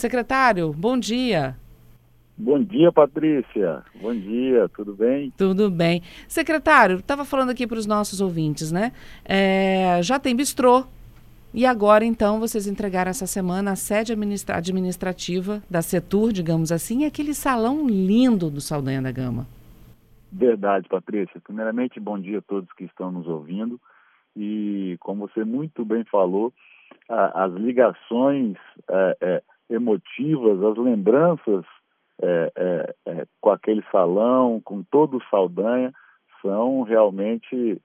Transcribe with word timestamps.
Secretário, 0.00 0.72
bom 0.72 0.98
dia. 0.98 1.54
Bom 2.34 2.58
dia, 2.58 2.90
Patrícia. 2.90 3.82
Bom 4.00 4.14
dia, 4.14 4.66
tudo 4.70 4.94
bem? 4.94 5.30
Tudo 5.36 5.70
bem. 5.70 6.00
Secretário, 6.26 7.00
estava 7.00 7.22
falando 7.22 7.50
aqui 7.50 7.66
para 7.66 7.76
os 7.76 7.84
nossos 7.84 8.18
ouvintes, 8.18 8.72
né? 8.72 8.92
É, 9.26 10.00
já 10.02 10.18
tem 10.18 10.34
bistrô. 10.34 10.86
E 11.52 11.66
agora, 11.66 12.02
então, 12.02 12.40
vocês 12.40 12.66
entregaram 12.66 13.10
essa 13.10 13.26
semana 13.26 13.72
a 13.72 13.76
sede 13.76 14.12
administra 14.12 14.56
administrativa 14.56 15.62
da 15.68 15.82
Setur, 15.82 16.32
digamos 16.32 16.72
assim, 16.72 17.02
e 17.02 17.04
aquele 17.04 17.34
salão 17.34 17.86
lindo 17.86 18.48
do 18.48 18.62
Saldanha 18.62 19.02
da 19.02 19.12
Gama. 19.12 19.46
Verdade, 20.32 20.88
Patrícia. 20.88 21.38
Primeiramente, 21.44 22.00
bom 22.00 22.18
dia 22.18 22.38
a 22.38 22.42
todos 22.42 22.72
que 22.72 22.84
estão 22.84 23.12
nos 23.12 23.26
ouvindo. 23.26 23.78
E, 24.34 24.96
como 24.98 25.28
você 25.28 25.44
muito 25.44 25.84
bem 25.84 26.04
falou, 26.04 26.54
a, 27.06 27.44
as 27.44 27.52
ligações 27.52 28.56
é, 28.88 29.16
é, 29.20 29.42
emotivas, 29.70 30.62
as 30.62 30.76
lembranças 30.76 31.64
é, 32.20 32.52
é, 32.56 32.94
é, 33.06 33.26
com 33.40 33.50
aquele 33.50 33.82
salão, 33.90 34.60
com 34.62 34.82
todo 34.82 35.16
o 35.16 35.24
Saldanha, 35.30 35.92
são 36.42 36.82
realmente 36.82 37.80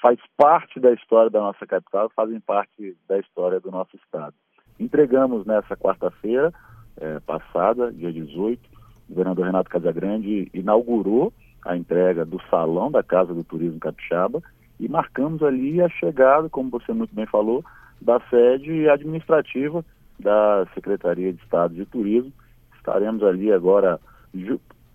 faz 0.00 0.18
parte 0.36 0.78
da 0.78 0.92
história 0.92 1.30
da 1.30 1.40
nossa 1.40 1.66
capital, 1.66 2.10
fazem 2.14 2.38
parte 2.40 2.94
da 3.08 3.18
história 3.18 3.58
do 3.58 3.70
nosso 3.70 3.96
estado. 3.96 4.34
Entregamos 4.78 5.46
nessa 5.46 5.74
quarta-feira 5.76 6.52
é, 6.98 7.18
passada, 7.20 7.90
dia 7.90 8.12
18, 8.12 8.60
o 8.60 9.08
governador 9.08 9.46
Renato 9.46 9.70
Casagrande 9.70 10.50
inaugurou 10.52 11.32
a 11.64 11.76
entrega 11.76 12.24
do 12.24 12.40
salão 12.50 12.90
da 12.90 13.02
Casa 13.02 13.32
do 13.32 13.44
Turismo 13.44 13.80
Capixaba 13.80 14.42
e 14.78 14.88
marcamos 14.88 15.42
ali 15.42 15.80
a 15.80 15.88
chegada, 15.88 16.50
como 16.50 16.68
você 16.68 16.92
muito 16.92 17.14
bem 17.14 17.26
falou, 17.26 17.64
da 18.00 18.20
sede 18.28 18.88
administrativa 18.88 19.84
da 20.22 20.66
Secretaria 20.74 21.32
de 21.32 21.42
Estado 21.42 21.74
de 21.74 21.84
Turismo. 21.84 22.32
Estaremos 22.76 23.22
ali 23.22 23.52
agora 23.52 24.00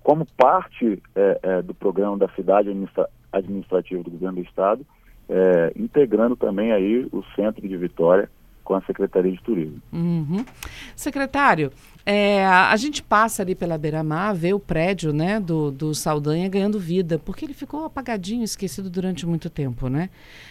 como 0.03 0.26
parte 0.26 1.02
é, 1.16 1.39
é, 1.44 1.61
do 1.61 1.73
programa 1.73 2.17
da 2.17 2.30
cidade 2.30 2.69
administra 2.69 3.09
administrativa 3.31 4.02
do 4.02 4.11
governo 4.11 4.42
do 4.42 4.47
estado, 4.47 4.86
é, 5.30 5.73
integrando 5.75 6.36
também 6.36 6.72
aí 6.72 7.08
o 7.11 7.23
centro 7.36 7.67
de 7.67 7.78
Vitória 7.78 8.30
com 8.64 8.73
a 8.73 8.81
Secretaria 8.81 9.31
de 9.31 9.42
Turismo. 9.42 9.81
Uhum. 9.94 10.45
Secretário, 10.94 11.72
é, 12.06 12.45
a 12.45 12.75
gente 12.75 13.02
passa 13.02 13.41
ali 13.41 13.56
pela 13.56 13.78
beira-mar, 13.78 14.36
vê 14.36 14.53
o 14.53 14.59
prédio 14.59 15.14
né, 15.14 15.39
do, 15.39 15.72
do 15.72 15.95
Saldanha 15.95 16.50
ganhando 16.50 16.78
vida, 16.78 17.17
porque 17.17 17.45
ele 17.45 17.53
ficou 17.53 17.86
apagadinho, 17.86 18.44
esquecido 18.44 18.89
durante 18.89 19.25
muito 19.25 19.50
tempo, 19.50 19.88
né? 19.88 20.09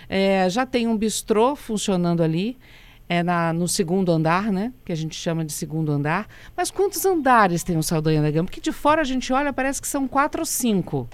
É, 0.09 0.49
já 0.49 0.65
tem 0.65 0.87
um 0.87 0.97
bistrô 0.97 1.55
funcionando 1.55 2.23
ali, 2.23 2.57
é 3.09 3.23
na, 3.23 3.53
no 3.53 3.69
segundo 3.69 4.11
andar, 4.11 4.53
né? 4.53 4.73
Que 4.85 4.93
a 4.93 4.97
gente 4.97 5.15
chama 5.15 5.45
de 5.45 5.53
segundo 5.53 5.93
andar. 5.93 6.27
Mas 6.57 6.71
quantos 6.71 7.05
andares 7.05 7.63
tem 7.63 7.77
o 7.77 7.83
Saldanha 7.83 8.23
da 8.23 8.31
Gama? 8.31 8.47
Porque 8.47 8.61
de 8.61 8.73
fora 8.73 9.01
a 9.01 9.05
gente 9.05 9.33
olha, 9.33 9.53
parece 9.53 9.81
que 9.81 9.89
são 9.89 10.09
quatro 10.09 10.41
ou 10.41 10.47
cinco. 10.47 11.09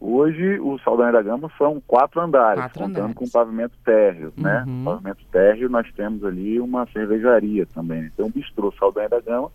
Hoje, 0.00 0.60
o 0.60 0.78
Saldanha 0.78 1.10
da 1.10 1.22
Gama 1.22 1.50
são 1.58 1.82
quatro 1.84 2.20
andares, 2.20 2.60
quatro 2.60 2.78
contando 2.78 2.98
andares. 2.98 3.16
com 3.16 3.28
pavimento 3.28 3.74
térreo, 3.84 4.32
né? 4.36 4.64
Uhum. 4.64 4.84
Pavimento 4.84 5.24
térreo, 5.32 5.68
nós 5.68 5.90
temos 5.96 6.24
ali 6.24 6.60
uma 6.60 6.86
cervejaria 6.92 7.66
também. 7.66 8.04
Então, 8.04 8.26
o 8.26 8.30
bistrô 8.30 8.72
Saldanha 8.78 9.08
da 9.08 9.20
Gama 9.20 9.50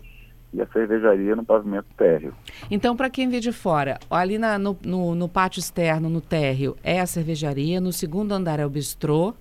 e 0.53 0.61
a 0.61 0.67
cervejaria 0.67 1.35
no 1.35 1.45
pavimento 1.45 1.87
térreo. 1.97 2.33
Então, 2.69 2.95
para 2.95 3.09
quem 3.09 3.29
vê 3.29 3.39
de 3.39 3.53
fora, 3.53 3.97
ali 4.09 4.37
na, 4.37 4.59
no, 4.59 4.77
no, 4.85 5.15
no, 5.15 5.29
pátio 5.29 5.59
externo, 5.59 6.09
no 6.09 6.19
térreo, 6.19 6.75
é 6.83 6.99
a 6.99 7.05
cervejaria, 7.05 7.79
no 7.79 7.93
segundo 7.93 8.33
andar 8.33 8.59
é 8.59 8.65
o 8.65 8.69
bistrô. 8.69 9.33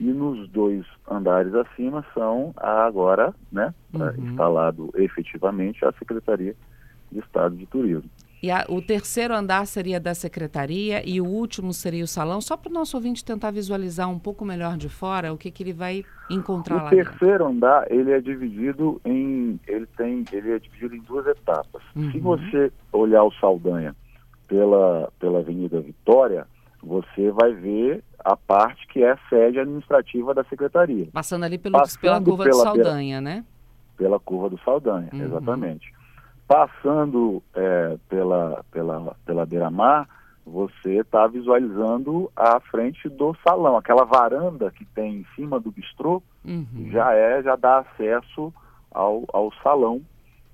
E 0.00 0.04
nos 0.04 0.48
dois 0.48 0.82
andares 1.08 1.54
acima 1.54 2.02
são 2.14 2.54
agora, 2.56 3.34
né, 3.52 3.74
uhum. 3.92 4.30
instalado 4.30 4.90
efetivamente 4.94 5.84
a 5.84 5.92
Secretaria 5.92 6.56
de 7.12 7.18
Estado 7.18 7.54
de 7.54 7.66
Turismo. 7.66 8.08
E 8.42 8.50
a, 8.50 8.64
o 8.70 8.80
terceiro 8.80 9.34
andar 9.34 9.66
seria 9.66 10.00
da 10.00 10.14
secretaria 10.14 11.06
e 11.06 11.20
o 11.20 11.26
último 11.26 11.74
seria 11.74 12.02
o 12.02 12.06
salão, 12.06 12.40
só 12.40 12.56
para 12.56 12.70
o 12.70 12.72
nosso 12.72 12.96
ouvinte 12.96 13.22
tentar 13.22 13.50
visualizar 13.50 14.08
um 14.08 14.18
pouco 14.18 14.42
melhor 14.42 14.78
de 14.78 14.88
fora 14.88 15.32
o 15.32 15.36
que, 15.36 15.50
que 15.50 15.62
ele 15.62 15.74
vai 15.74 16.02
encontrar 16.30 16.76
o 16.76 16.78
lá. 16.78 16.86
O 16.86 16.90
terceiro 16.90 17.44
dentro. 17.44 17.46
andar 17.48 17.92
ele 17.92 18.10
é 18.10 18.20
dividido 18.20 18.98
em 19.04 19.60
ele 19.68 19.86
tem 19.98 20.24
ele 20.32 20.52
é 20.52 20.58
dividido 20.58 20.94
em 20.94 21.00
duas 21.00 21.26
etapas. 21.26 21.82
Uhum. 21.94 22.10
Se 22.10 22.18
você 22.18 22.72
olhar 22.90 23.24
o 23.24 23.32
Saldanha 23.32 23.94
pela 24.48 25.12
pela 25.18 25.40
Avenida 25.40 25.78
Vitória, 25.78 26.46
você 26.82 27.30
vai 27.30 27.52
ver 27.52 28.02
a 28.18 28.36
parte 28.36 28.86
que 28.88 29.02
é 29.02 29.12
a 29.12 29.18
sede 29.28 29.58
administrativa 29.58 30.34
da 30.34 30.44
secretaria. 30.44 31.08
Passando 31.12 31.44
ali 31.44 31.58
pelo, 31.58 31.78
Passando 31.78 32.00
pela 32.00 32.20
curva 32.20 32.44
pela, 32.44 32.56
do 32.56 32.62
Saldanha, 32.62 33.18
pela, 33.18 33.20
né? 33.20 33.44
Pela 33.96 34.20
curva 34.20 34.50
do 34.50 34.58
Saldanha, 34.60 35.08
uhum. 35.12 35.22
exatamente. 35.22 35.92
Passando 36.46 37.42
é, 37.54 37.96
pela, 38.08 38.64
pela, 38.70 39.16
pela 39.24 39.46
beira-mar, 39.46 40.08
você 40.44 41.00
está 41.00 41.26
visualizando 41.26 42.30
a 42.34 42.58
frente 42.60 43.08
do 43.08 43.36
salão. 43.46 43.76
Aquela 43.76 44.04
varanda 44.04 44.70
que 44.70 44.84
tem 44.84 45.16
em 45.16 45.26
cima 45.36 45.60
do 45.60 45.70
bistrô 45.70 46.22
uhum. 46.44 46.88
já 46.90 47.14
é, 47.14 47.42
já 47.42 47.56
dá 47.56 47.78
acesso 47.78 48.52
ao, 48.90 49.24
ao 49.32 49.52
salão 49.62 50.02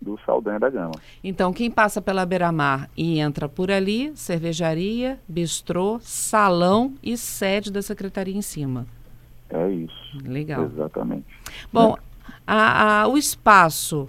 do 0.01 0.19
Saldanha 0.25 0.59
da 0.59 0.71
Gama. 0.71 0.95
Então, 1.23 1.53
quem 1.53 1.71
passa 1.71 2.01
pela 2.01 2.27
beira-mar 2.27 2.89
e 2.97 3.19
entra 3.19 3.49
por 3.49 3.71
ali, 3.71 4.13
cervejaria, 4.15 5.19
bistrô, 5.27 5.99
salão 6.01 6.95
e 7.03 7.17
sede 7.17 7.73
da 7.73 7.83
secretaria 7.83 8.37
em 8.37 8.43
cima. 8.43 8.87
É 9.49 9.71
isso. 9.71 10.19
Legal. 10.25 10.65
Exatamente. 10.65 11.27
Bom, 11.73 11.97
é. 11.97 12.33
a, 12.47 13.03
a, 13.03 13.09
o 13.09 13.17
espaço 13.17 14.09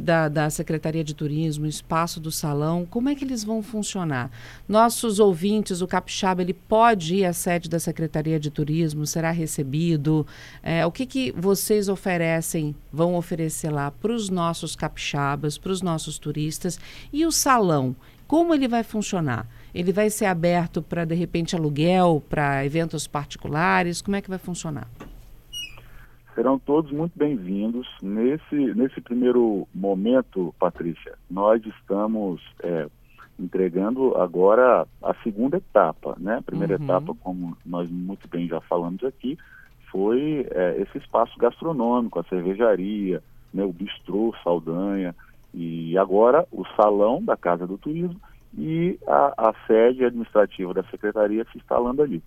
da, 0.00 0.28
da 0.28 0.50
Secretaria 0.50 1.02
de 1.02 1.14
Turismo, 1.14 1.64
o 1.64 1.68
espaço 1.68 2.20
do 2.20 2.30
salão, 2.30 2.86
como 2.88 3.08
é 3.08 3.14
que 3.14 3.24
eles 3.24 3.44
vão 3.44 3.62
funcionar? 3.62 4.30
Nossos 4.68 5.18
ouvintes, 5.18 5.80
o 5.80 5.86
Capixaba, 5.86 6.42
ele 6.42 6.54
pode 6.54 7.16
ir 7.16 7.24
à 7.24 7.32
sede 7.32 7.68
da 7.68 7.78
Secretaria 7.78 8.38
de 8.38 8.50
Turismo, 8.50 9.06
será 9.06 9.30
recebido? 9.30 10.26
É, 10.62 10.84
o 10.84 10.92
que, 10.92 11.06
que 11.06 11.32
vocês 11.32 11.88
oferecem, 11.88 12.74
vão 12.92 13.14
oferecer 13.14 13.70
lá 13.70 13.90
para 13.90 14.12
os 14.12 14.28
nossos 14.28 14.76
capixabas, 14.76 15.58
para 15.58 15.72
os 15.72 15.82
nossos 15.82 16.18
turistas? 16.18 16.78
E 17.12 17.24
o 17.26 17.32
salão, 17.32 17.94
como 18.26 18.54
ele 18.54 18.66
vai 18.66 18.82
funcionar? 18.82 19.46
Ele 19.74 19.92
vai 19.92 20.10
ser 20.10 20.24
aberto 20.24 20.82
para, 20.82 21.04
de 21.04 21.14
repente, 21.14 21.54
aluguel, 21.54 22.22
para 22.28 22.64
eventos 22.64 23.06
particulares? 23.06 24.02
Como 24.02 24.16
é 24.16 24.20
que 24.20 24.28
vai 24.28 24.38
funcionar? 24.38 24.88
Serão 26.36 26.58
todos 26.58 26.92
muito 26.92 27.18
bem-vindos. 27.18 27.88
Nesse, 28.02 28.54
nesse 28.54 29.00
primeiro 29.00 29.66
momento, 29.74 30.54
Patrícia, 30.58 31.14
nós 31.30 31.64
estamos 31.64 32.42
é, 32.62 32.86
entregando 33.40 34.14
agora 34.18 34.86
a 35.02 35.14
segunda 35.24 35.56
etapa. 35.56 36.14
Né? 36.20 36.36
A 36.36 36.42
primeira 36.42 36.76
uhum. 36.76 36.84
etapa, 36.84 37.14
como 37.22 37.56
nós 37.64 37.90
muito 37.90 38.28
bem 38.28 38.46
já 38.46 38.60
falamos 38.60 39.02
aqui, 39.02 39.38
foi 39.90 40.46
é, 40.50 40.82
esse 40.82 40.98
espaço 40.98 41.36
gastronômico, 41.38 42.20
a 42.20 42.24
cervejaria, 42.24 43.22
né, 43.52 43.64
o 43.64 43.72
bistrô 43.72 44.34
Saldanha, 44.44 45.16
e 45.54 45.96
agora 45.96 46.46
o 46.52 46.66
salão 46.76 47.24
da 47.24 47.34
Casa 47.34 47.66
do 47.66 47.78
Turismo 47.78 48.20
e 48.58 48.98
a, 49.06 49.48
a 49.48 49.54
sede 49.66 50.04
administrativa 50.04 50.74
da 50.74 50.82
Secretaria 50.84 51.46
se 51.50 51.56
instalando 51.56 52.02
ali. 52.02 52.22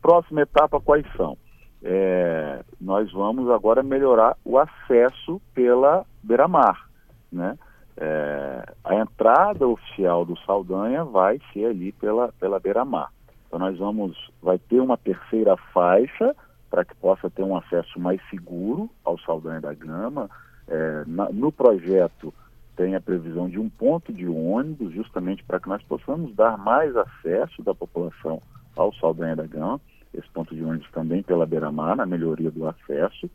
Próxima 0.00 0.42
etapa, 0.42 0.80
quais 0.80 1.06
são? 1.16 1.38
É, 1.84 2.62
nós 2.80 3.10
vamos 3.12 3.50
agora 3.50 3.82
melhorar 3.82 4.36
o 4.44 4.56
acesso 4.58 5.40
pela 5.54 6.06
beira-mar, 6.22 6.88
né? 7.30 7.58
É, 7.96 8.64
a 8.84 8.94
entrada 8.94 9.66
oficial 9.66 10.24
do 10.24 10.38
Saldanha 10.38 11.04
vai 11.04 11.38
ser 11.52 11.66
ali 11.66 11.92
pela, 11.92 12.32
pela 12.40 12.58
beira-mar. 12.58 13.10
Então 13.46 13.58
nós 13.58 13.78
vamos, 13.78 14.16
vai 14.40 14.58
ter 14.58 14.80
uma 14.80 14.96
terceira 14.96 15.56
faixa 15.74 16.34
para 16.70 16.84
que 16.84 16.94
possa 16.96 17.28
ter 17.28 17.42
um 17.42 17.56
acesso 17.56 18.00
mais 18.00 18.20
seguro 18.30 18.88
ao 19.04 19.18
Saldanha 19.18 19.60
da 19.60 19.74
Gama. 19.74 20.30
É, 20.66 21.04
na, 21.06 21.30
no 21.30 21.52
projeto 21.52 22.32
tem 22.76 22.94
a 22.94 23.00
previsão 23.00 23.48
de 23.48 23.58
um 23.58 23.68
ponto 23.68 24.10
de 24.10 24.26
ônibus, 24.26 24.94
justamente 24.94 25.44
para 25.44 25.60
que 25.60 25.68
nós 25.68 25.82
possamos 25.82 26.34
dar 26.34 26.56
mais 26.56 26.96
acesso 26.96 27.62
da 27.62 27.74
população 27.74 28.40
ao 28.74 28.94
Saldanha 28.94 29.36
da 29.36 29.46
Gama 29.46 29.78
esse 30.14 30.28
ponto 30.30 30.54
de 30.54 30.62
ônibus 30.62 30.90
também 30.90 31.22
pela 31.22 31.46
beira-mar, 31.46 31.96
na 31.96 32.06
melhoria 32.06 32.50
do 32.50 32.68
acesso. 32.68 33.30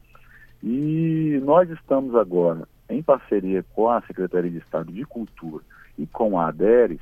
E 0.63 1.39
nós 1.44 1.69
estamos 1.69 2.15
agora, 2.15 2.68
em 2.89 3.01
parceria 3.01 3.63
com 3.74 3.89
a 3.89 4.01
Secretaria 4.01 4.51
de 4.51 4.57
Estado 4.57 4.91
de 4.91 5.03
Cultura 5.06 5.63
e 5.97 6.06
com 6.07 6.39
a 6.39 6.47
ADERES, 6.47 7.01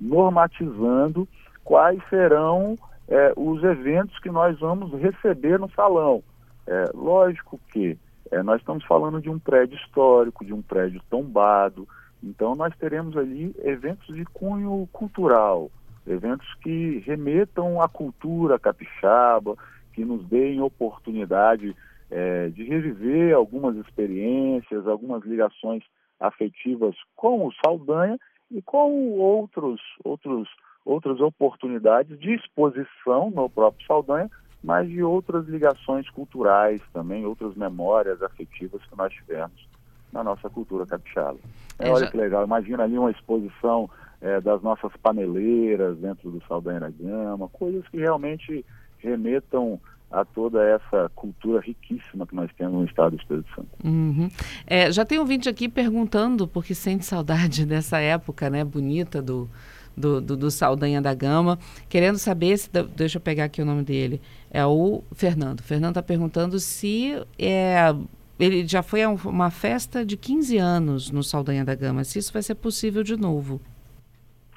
normatizando 0.00 1.28
quais 1.64 2.00
serão 2.08 2.78
é, 3.08 3.32
os 3.36 3.62
eventos 3.62 4.18
que 4.18 4.30
nós 4.30 4.58
vamos 4.58 4.92
receber 5.00 5.58
no 5.58 5.70
salão. 5.70 6.22
É, 6.66 6.90
lógico 6.94 7.60
que 7.72 7.96
é, 8.30 8.42
nós 8.42 8.60
estamos 8.60 8.84
falando 8.84 9.20
de 9.20 9.30
um 9.30 9.38
prédio 9.38 9.76
histórico, 9.76 10.44
de 10.44 10.52
um 10.52 10.62
prédio 10.62 11.00
tombado, 11.08 11.86
então 12.22 12.54
nós 12.54 12.74
teremos 12.76 13.16
ali 13.16 13.54
eventos 13.62 14.14
de 14.14 14.24
cunho 14.24 14.88
cultural, 14.92 15.70
eventos 16.06 16.46
que 16.62 17.02
remetam 17.06 17.80
à 17.80 17.88
cultura 17.88 18.58
capixaba, 18.58 19.56
que 19.92 20.04
nos 20.04 20.24
deem 20.26 20.60
oportunidade 20.60 21.74
é, 22.10 22.48
de 22.48 22.64
reviver 22.64 23.34
algumas 23.34 23.76
experiências, 23.76 24.86
algumas 24.86 25.24
ligações 25.24 25.82
afetivas 26.20 26.94
com 27.14 27.46
o 27.46 27.52
Saldanha 27.64 28.18
e 28.50 28.62
com 28.62 29.18
outros, 29.18 29.80
outros, 30.04 30.48
outras 30.84 31.20
oportunidades 31.20 32.18
de 32.18 32.34
exposição 32.34 33.30
no 33.30 33.50
próprio 33.50 33.86
Saldanha, 33.86 34.30
mas 34.62 34.88
de 34.88 35.02
outras 35.02 35.46
ligações 35.46 36.08
culturais 36.10 36.80
também, 36.92 37.26
outras 37.26 37.54
memórias 37.54 38.22
afetivas 38.22 38.84
que 38.86 38.96
nós 38.96 39.12
tivemos 39.12 39.66
na 40.12 40.22
nossa 40.22 40.48
cultura 40.48 40.86
capixaba. 40.86 41.38
É, 41.78 41.90
olha 41.90 42.04
já... 42.04 42.10
que 42.10 42.16
legal, 42.16 42.44
imagina 42.44 42.84
ali 42.84 42.98
uma 42.98 43.10
exposição 43.10 43.90
é, 44.26 44.40
das 44.40 44.60
nossas 44.60 44.90
paneleiras 44.96 45.96
dentro 45.98 46.32
do 46.32 46.42
Saldanha 46.48 46.80
da 46.80 46.90
Gama, 46.90 47.48
coisas 47.48 47.86
que 47.88 47.98
realmente 47.98 48.66
remetam 48.98 49.80
a 50.10 50.24
toda 50.24 50.64
essa 50.64 51.08
cultura 51.14 51.60
riquíssima 51.60 52.26
que 52.26 52.34
nós 52.34 52.50
temos 52.58 52.74
no 52.74 52.84
estado 52.84 53.16
do 53.16 53.20
Espírito 53.20 53.48
Santo. 53.54 53.68
Uhum. 53.84 54.28
É, 54.66 54.90
já 54.90 55.04
tem 55.04 55.20
um 55.20 55.24
vídeo 55.24 55.50
aqui 55.50 55.68
perguntando 55.68 56.48
porque 56.48 56.74
sente 56.74 57.04
saudade 57.04 57.64
dessa 57.66 57.98
época 58.00 58.50
né, 58.50 58.64
bonita 58.64 59.22
do, 59.22 59.48
do, 59.96 60.20
do, 60.20 60.36
do 60.36 60.50
Saldanha 60.50 61.00
da 61.00 61.14
Gama, 61.14 61.56
querendo 61.88 62.18
saber 62.18 62.58
se. 62.58 62.68
Deixa 62.96 63.18
eu 63.18 63.20
pegar 63.20 63.44
aqui 63.44 63.62
o 63.62 63.66
nome 63.66 63.84
dele. 63.84 64.20
É 64.50 64.66
o 64.66 65.04
Fernando. 65.12 65.60
O 65.60 65.64
Fernando 65.64 65.92
está 65.92 66.02
perguntando 66.02 66.58
se 66.58 67.14
é, 67.38 67.94
ele 68.40 68.66
já 68.66 68.82
foi 68.82 69.04
a 69.04 69.08
uma 69.08 69.50
festa 69.50 70.04
de 70.04 70.16
15 70.16 70.58
anos 70.58 71.10
no 71.12 71.22
Saldanha 71.22 71.64
da 71.64 71.76
Gama, 71.76 72.02
se 72.02 72.18
isso 72.18 72.32
vai 72.32 72.42
ser 72.42 72.56
possível 72.56 73.04
de 73.04 73.16
novo. 73.16 73.60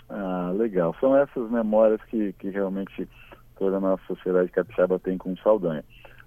Ah, 0.10 0.52
legal. 0.56 0.96
São 1.00 1.16
essas 1.16 1.50
memórias 1.52 2.02
que, 2.04 2.34
que 2.34 2.50
realmente 2.50 3.08
toda 3.58 3.78
a 3.78 3.80
nossa 3.80 4.04
sociedade 4.08 4.52
capixaba 4.52 4.98
tem 4.98 5.18
com 5.18 5.34
o 5.34 5.38
Saldanha. 5.38 5.84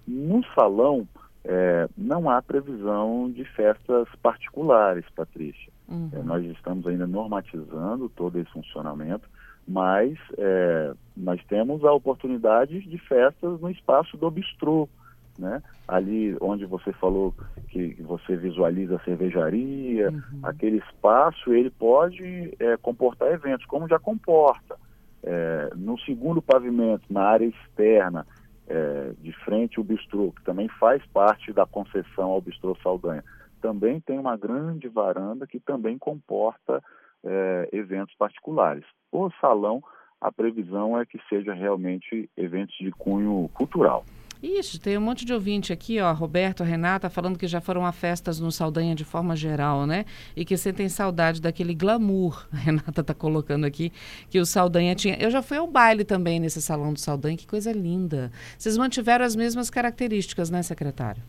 No 0.06 0.44
salão, 0.54 1.06
é, 1.44 1.88
não 1.96 2.30
há 2.30 2.40
previsão 2.40 3.30
de 3.30 3.44
festas 3.44 4.08
particulares, 4.22 5.04
Patrícia. 5.14 5.72
Uhum. 5.88 6.10
É, 6.12 6.22
nós 6.22 6.44
estamos 6.46 6.86
ainda 6.86 7.06
normatizando 7.06 8.08
todo 8.10 8.38
esse 8.38 8.50
funcionamento, 8.52 9.28
mas 9.66 10.16
é, 10.38 10.92
nós 11.16 11.42
temos 11.46 11.84
a 11.84 11.92
oportunidade 11.92 12.80
de 12.80 12.98
festas 12.98 13.60
no 13.60 13.70
espaço 13.70 14.16
do 14.16 14.30
bistrô, 14.30 14.88
né? 15.42 15.62
Ali 15.86 16.36
onde 16.40 16.64
você 16.64 16.92
falou 16.92 17.34
que 17.68 18.00
você 18.00 18.36
visualiza 18.36 18.96
a 18.96 19.04
cervejaria, 19.04 20.10
uhum. 20.10 20.22
aquele 20.42 20.78
espaço 20.78 21.52
ele 21.52 21.68
pode 21.68 22.54
é, 22.58 22.76
comportar 22.76 23.32
eventos, 23.32 23.66
como 23.66 23.88
já 23.88 23.98
comporta. 23.98 24.76
É, 25.24 25.70
no 25.76 25.98
segundo 26.00 26.40
pavimento, 26.40 27.04
na 27.10 27.22
área 27.22 27.46
externa, 27.46 28.26
é, 28.68 29.12
de 29.20 29.32
frente 29.44 29.78
ao 29.78 29.84
bistrô, 29.84 30.32
que 30.32 30.44
também 30.44 30.68
faz 30.68 31.04
parte 31.06 31.52
da 31.52 31.66
concessão 31.66 32.30
ao 32.30 32.40
bistrô 32.40 32.76
Saldanha, 32.82 33.24
também 33.60 34.00
tem 34.00 34.18
uma 34.18 34.36
grande 34.36 34.88
varanda 34.88 35.46
que 35.46 35.60
também 35.60 35.98
comporta 35.98 36.82
é, 37.24 37.68
eventos 37.72 38.14
particulares. 38.16 38.84
O 39.10 39.30
salão, 39.40 39.82
a 40.20 40.30
previsão 40.30 40.98
é 40.98 41.04
que 41.04 41.20
seja 41.28 41.52
realmente 41.52 42.30
eventos 42.36 42.76
de 42.78 42.90
cunho 42.92 43.50
cultural. 43.54 44.04
Isso, 44.42 44.80
tem 44.80 44.98
um 44.98 45.00
monte 45.00 45.24
de 45.24 45.32
ouvinte 45.32 45.72
aqui, 45.72 46.00
ó, 46.00 46.12
Roberto, 46.12 46.64
Renata, 46.64 47.08
falando 47.08 47.38
que 47.38 47.46
já 47.46 47.60
foram 47.60 47.86
a 47.86 47.92
festas 47.92 48.40
no 48.40 48.50
Saldanha 48.50 48.92
de 48.92 49.04
forma 49.04 49.36
geral, 49.36 49.86
né? 49.86 50.04
E 50.34 50.44
que 50.44 50.56
sentem 50.56 50.88
saudade 50.88 51.40
daquele 51.40 51.72
glamour. 51.72 52.44
A 52.52 52.56
Renata 52.56 53.04
tá 53.04 53.14
colocando 53.14 53.64
aqui 53.64 53.92
que 54.28 54.40
o 54.40 54.44
Saldanha 54.44 54.96
tinha. 54.96 55.16
Eu 55.20 55.30
já 55.30 55.42
fui 55.42 55.58
ao 55.58 55.68
baile 55.68 56.04
também 56.04 56.40
nesse 56.40 56.60
salão 56.60 56.92
do 56.92 56.98
Saldanha, 56.98 57.36
que 57.36 57.46
coisa 57.46 57.70
linda. 57.70 58.32
Vocês 58.58 58.76
mantiveram 58.76 59.24
as 59.24 59.36
mesmas 59.36 59.70
características, 59.70 60.50
né, 60.50 60.60
secretário? 60.60 61.22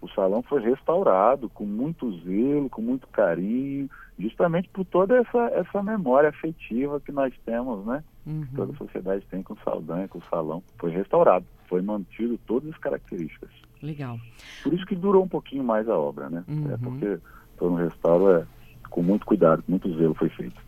O 0.00 0.08
salão 0.08 0.42
foi 0.42 0.62
restaurado 0.62 1.50
com 1.50 1.66
muito 1.66 2.10
zelo, 2.20 2.70
com 2.70 2.80
muito 2.80 3.06
carinho, 3.08 3.90
justamente 4.18 4.66
por 4.70 4.86
toda 4.86 5.18
essa, 5.18 5.38
essa 5.52 5.82
memória 5.82 6.30
afetiva 6.30 6.98
que 7.00 7.12
nós 7.12 7.34
temos, 7.44 7.84
né? 7.84 8.02
Uhum. 8.26 8.46
Toda 8.56 8.72
a 8.72 8.76
sociedade 8.76 9.26
tem 9.30 9.42
com 9.42 9.52
o 9.52 9.58
Saldanha, 9.62 10.08
com 10.08 10.18
o 10.18 10.24
salão. 10.30 10.62
Foi 10.78 10.90
restaurado 10.90 11.44
foi 11.70 11.80
mantido 11.80 12.38
todas 12.46 12.68
as 12.68 12.78
características. 12.78 13.48
Legal. 13.80 14.18
Por 14.62 14.74
isso 14.74 14.84
que 14.84 14.96
durou 14.96 15.24
um 15.24 15.28
pouquinho 15.28 15.64
mais 15.64 15.88
a 15.88 15.96
obra, 15.96 16.28
né? 16.28 16.44
É 16.46 16.52
uhum. 16.52 16.74
É 16.74 16.76
porque 16.76 17.18
todo 17.56 17.72
um 17.72 17.76
restauro 17.76 18.30
é 18.32 18.46
com 18.90 19.02
muito 19.02 19.24
cuidado, 19.24 19.62
muito 19.68 19.88
zelo 19.96 20.14
foi 20.14 20.28
feito. 20.30 20.60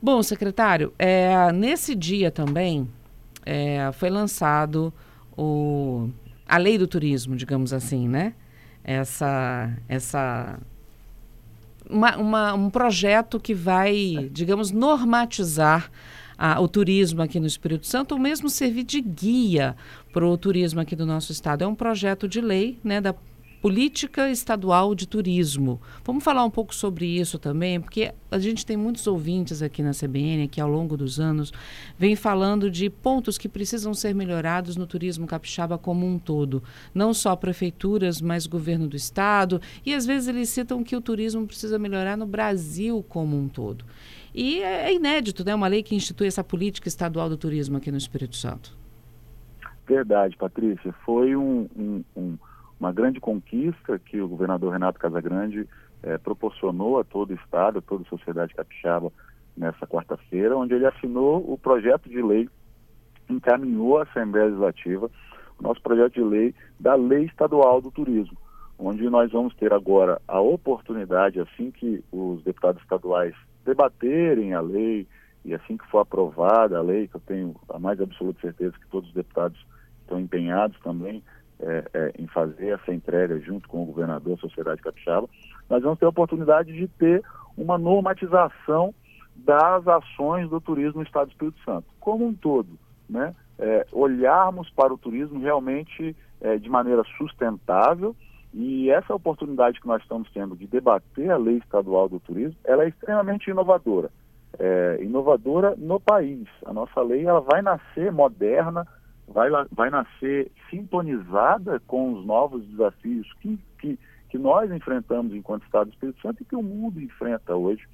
Bom, 0.00 0.22
secretário, 0.22 0.92
é, 0.98 1.50
nesse 1.50 1.94
dia 1.94 2.30
também 2.30 2.86
é, 3.46 3.90
foi 3.92 4.10
lançado 4.10 4.92
o, 5.36 6.10
a 6.46 6.58
lei 6.58 6.76
do 6.76 6.86
turismo, 6.86 7.34
digamos 7.34 7.72
assim, 7.72 8.06
né? 8.06 8.34
Essa, 8.84 9.72
essa 9.88 10.58
uma, 11.88 12.16
uma, 12.16 12.54
um 12.54 12.70
projeto 12.70 13.40
que 13.40 13.54
vai, 13.54 14.28
digamos, 14.30 14.70
normatizar 14.70 15.90
a, 16.38 16.60
o 16.60 16.68
turismo 16.68 17.20
aqui 17.20 17.40
no 17.40 17.46
Espírito 17.46 17.86
Santo, 17.86 18.12
ou 18.12 18.20
mesmo 18.20 18.48
servir 18.48 18.84
de 18.84 19.00
guia 19.00 19.76
para 20.12 20.24
o 20.24 20.38
turismo 20.38 20.80
aqui 20.80 20.94
do 20.94 21.04
nosso 21.04 21.32
estado. 21.32 21.64
É 21.64 21.66
um 21.66 21.74
projeto 21.74 22.28
de 22.28 22.40
lei 22.40 22.78
né, 22.84 23.00
da 23.00 23.14
Política 23.60 24.30
Estadual 24.30 24.94
de 24.94 25.04
Turismo. 25.04 25.80
Vamos 26.04 26.22
falar 26.22 26.44
um 26.44 26.50
pouco 26.50 26.72
sobre 26.72 27.06
isso 27.06 27.40
também, 27.40 27.80
porque 27.80 28.14
a 28.30 28.38
gente 28.38 28.64
tem 28.64 28.76
muitos 28.76 29.04
ouvintes 29.08 29.62
aqui 29.62 29.82
na 29.82 29.90
CBN 29.90 30.46
que 30.46 30.60
ao 30.60 30.68
longo 30.68 30.96
dos 30.96 31.18
anos 31.18 31.52
vem 31.98 32.14
falando 32.14 32.70
de 32.70 32.88
pontos 32.88 33.36
que 33.36 33.48
precisam 33.48 33.92
ser 33.94 34.14
melhorados 34.14 34.76
no 34.76 34.86
turismo 34.86 35.26
capixaba 35.26 35.76
como 35.76 36.06
um 36.06 36.20
todo. 36.20 36.62
Não 36.94 37.12
só 37.12 37.34
prefeituras, 37.34 38.20
mas 38.20 38.46
governo 38.46 38.86
do 38.86 38.94
estado. 38.94 39.60
E 39.84 39.92
às 39.92 40.06
vezes 40.06 40.28
eles 40.28 40.48
citam 40.50 40.84
que 40.84 40.94
o 40.94 41.00
turismo 41.00 41.44
precisa 41.44 41.80
melhorar 41.80 42.16
no 42.16 42.26
Brasil 42.26 43.04
como 43.08 43.36
um 43.36 43.48
todo. 43.48 43.84
E 44.34 44.62
é, 44.62 44.90
é 44.90 44.94
inédito, 44.94 45.44
né? 45.44 45.54
Uma 45.54 45.68
lei 45.68 45.82
que 45.82 45.94
institui 45.94 46.26
essa 46.26 46.44
política 46.44 46.88
estadual 46.88 47.28
do 47.28 47.36
turismo 47.36 47.76
aqui 47.76 47.90
no 47.90 47.98
Espírito 47.98 48.36
Santo. 48.36 48.76
Verdade, 49.86 50.36
Patrícia. 50.36 50.92
Foi 51.04 51.34
um, 51.34 51.68
um, 51.76 52.04
um, 52.16 52.38
uma 52.78 52.92
grande 52.92 53.20
conquista 53.20 53.98
que 53.98 54.20
o 54.20 54.28
governador 54.28 54.72
Renato 54.72 54.98
Casagrande 54.98 55.66
eh, 56.02 56.18
proporcionou 56.18 56.98
a 56.98 57.04
todo 57.04 57.30
o 57.30 57.34
Estado, 57.34 57.78
a 57.78 57.82
toda 57.82 58.04
a 58.04 58.08
sociedade 58.08 58.54
capixaba 58.54 59.10
nessa 59.56 59.86
quarta-feira, 59.86 60.56
onde 60.56 60.74
ele 60.74 60.86
assinou 60.86 61.44
o 61.50 61.58
projeto 61.58 62.08
de 62.08 62.22
lei, 62.22 62.48
encaminhou 63.28 63.98
à 63.98 64.02
Assembleia 64.02 64.46
Legislativa 64.46 65.10
o 65.58 65.62
nosso 65.62 65.82
projeto 65.82 66.14
de 66.14 66.22
lei 66.22 66.54
da 66.78 66.94
Lei 66.94 67.24
Estadual 67.24 67.80
do 67.80 67.90
Turismo, 67.90 68.36
onde 68.78 69.08
nós 69.10 69.32
vamos 69.32 69.54
ter 69.56 69.72
agora 69.72 70.20
a 70.28 70.40
oportunidade, 70.40 71.40
assim 71.40 71.70
que 71.70 72.04
os 72.12 72.42
deputados 72.44 72.80
estaduais 72.82 73.34
debaterem 73.64 74.54
a 74.54 74.60
lei 74.60 75.06
e 75.44 75.54
assim 75.54 75.76
que 75.76 75.86
for 75.88 76.00
aprovada 76.00 76.78
a 76.78 76.82
lei, 76.82 77.08
que 77.08 77.16
eu 77.16 77.22
tenho 77.26 77.56
a 77.68 77.78
mais 77.78 78.00
absoluta 78.00 78.40
certeza 78.40 78.78
que 78.78 78.88
todos 78.88 79.08
os 79.08 79.14
deputados 79.14 79.58
estão 80.02 80.20
empenhados 80.20 80.78
também 80.80 81.22
é, 81.60 81.84
é, 81.92 82.12
em 82.18 82.26
fazer 82.26 82.68
essa 82.68 82.92
entrega 82.92 83.38
junto 83.40 83.68
com 83.68 83.82
o 83.82 83.86
governador, 83.86 84.34
a 84.34 84.40
sociedade 84.40 84.82
capixaba, 84.82 85.28
nós 85.68 85.82
vamos 85.82 85.98
ter 85.98 86.06
a 86.06 86.10
oportunidade 86.10 86.72
de 86.72 86.86
ter 86.86 87.22
uma 87.56 87.76
normatização 87.76 88.94
das 89.36 89.86
ações 89.86 90.48
do 90.48 90.60
turismo 90.60 91.00
no 91.00 91.06
Estado 91.06 91.26
do 91.26 91.32
Espírito 91.32 91.60
Santo, 91.64 91.86
como 92.00 92.26
um 92.26 92.34
todo, 92.34 92.78
né? 93.08 93.34
É, 93.58 93.86
olharmos 93.90 94.70
para 94.70 94.94
o 94.94 94.98
turismo 94.98 95.40
realmente 95.40 96.14
é, 96.40 96.58
de 96.58 96.68
maneira 96.68 97.02
sustentável 97.16 98.14
e 98.52 98.90
essa 98.90 99.14
oportunidade 99.14 99.80
que 99.80 99.86
nós 99.86 100.02
estamos 100.02 100.30
tendo 100.32 100.56
de 100.56 100.66
debater 100.66 101.30
a 101.30 101.36
lei 101.36 101.58
estadual 101.58 102.08
do 102.08 102.18
turismo, 102.18 102.56
ela 102.64 102.84
é 102.84 102.88
extremamente 102.88 103.50
inovadora. 103.50 104.10
É, 104.58 104.98
inovadora 105.02 105.74
no 105.76 106.00
país. 106.00 106.48
A 106.64 106.72
nossa 106.72 107.00
lei 107.02 107.26
ela 107.26 107.40
vai 107.40 107.60
nascer 107.60 108.10
moderna, 108.10 108.86
vai, 109.26 109.50
vai 109.70 109.90
nascer 109.90 110.50
sintonizada 110.70 111.80
com 111.86 112.14
os 112.14 112.24
novos 112.24 112.64
desafios 112.66 113.30
que, 113.40 113.58
que, 113.78 113.98
que 114.30 114.38
nós 114.38 114.70
enfrentamos 114.72 115.34
enquanto 115.34 115.64
Estado 115.64 115.90
do 115.90 115.92
Espírito 115.92 116.20
Santo 116.22 116.42
e 116.42 116.46
que 116.46 116.56
o 116.56 116.62
mundo 116.62 117.00
enfrenta 117.00 117.54
hoje. 117.54 117.86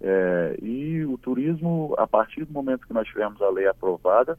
É, 0.00 0.56
e 0.62 1.04
o 1.04 1.18
turismo, 1.18 1.94
a 1.98 2.06
partir 2.06 2.44
do 2.44 2.52
momento 2.52 2.86
que 2.86 2.94
nós 2.94 3.06
tivermos 3.06 3.42
a 3.42 3.50
lei 3.50 3.66
aprovada, 3.66 4.38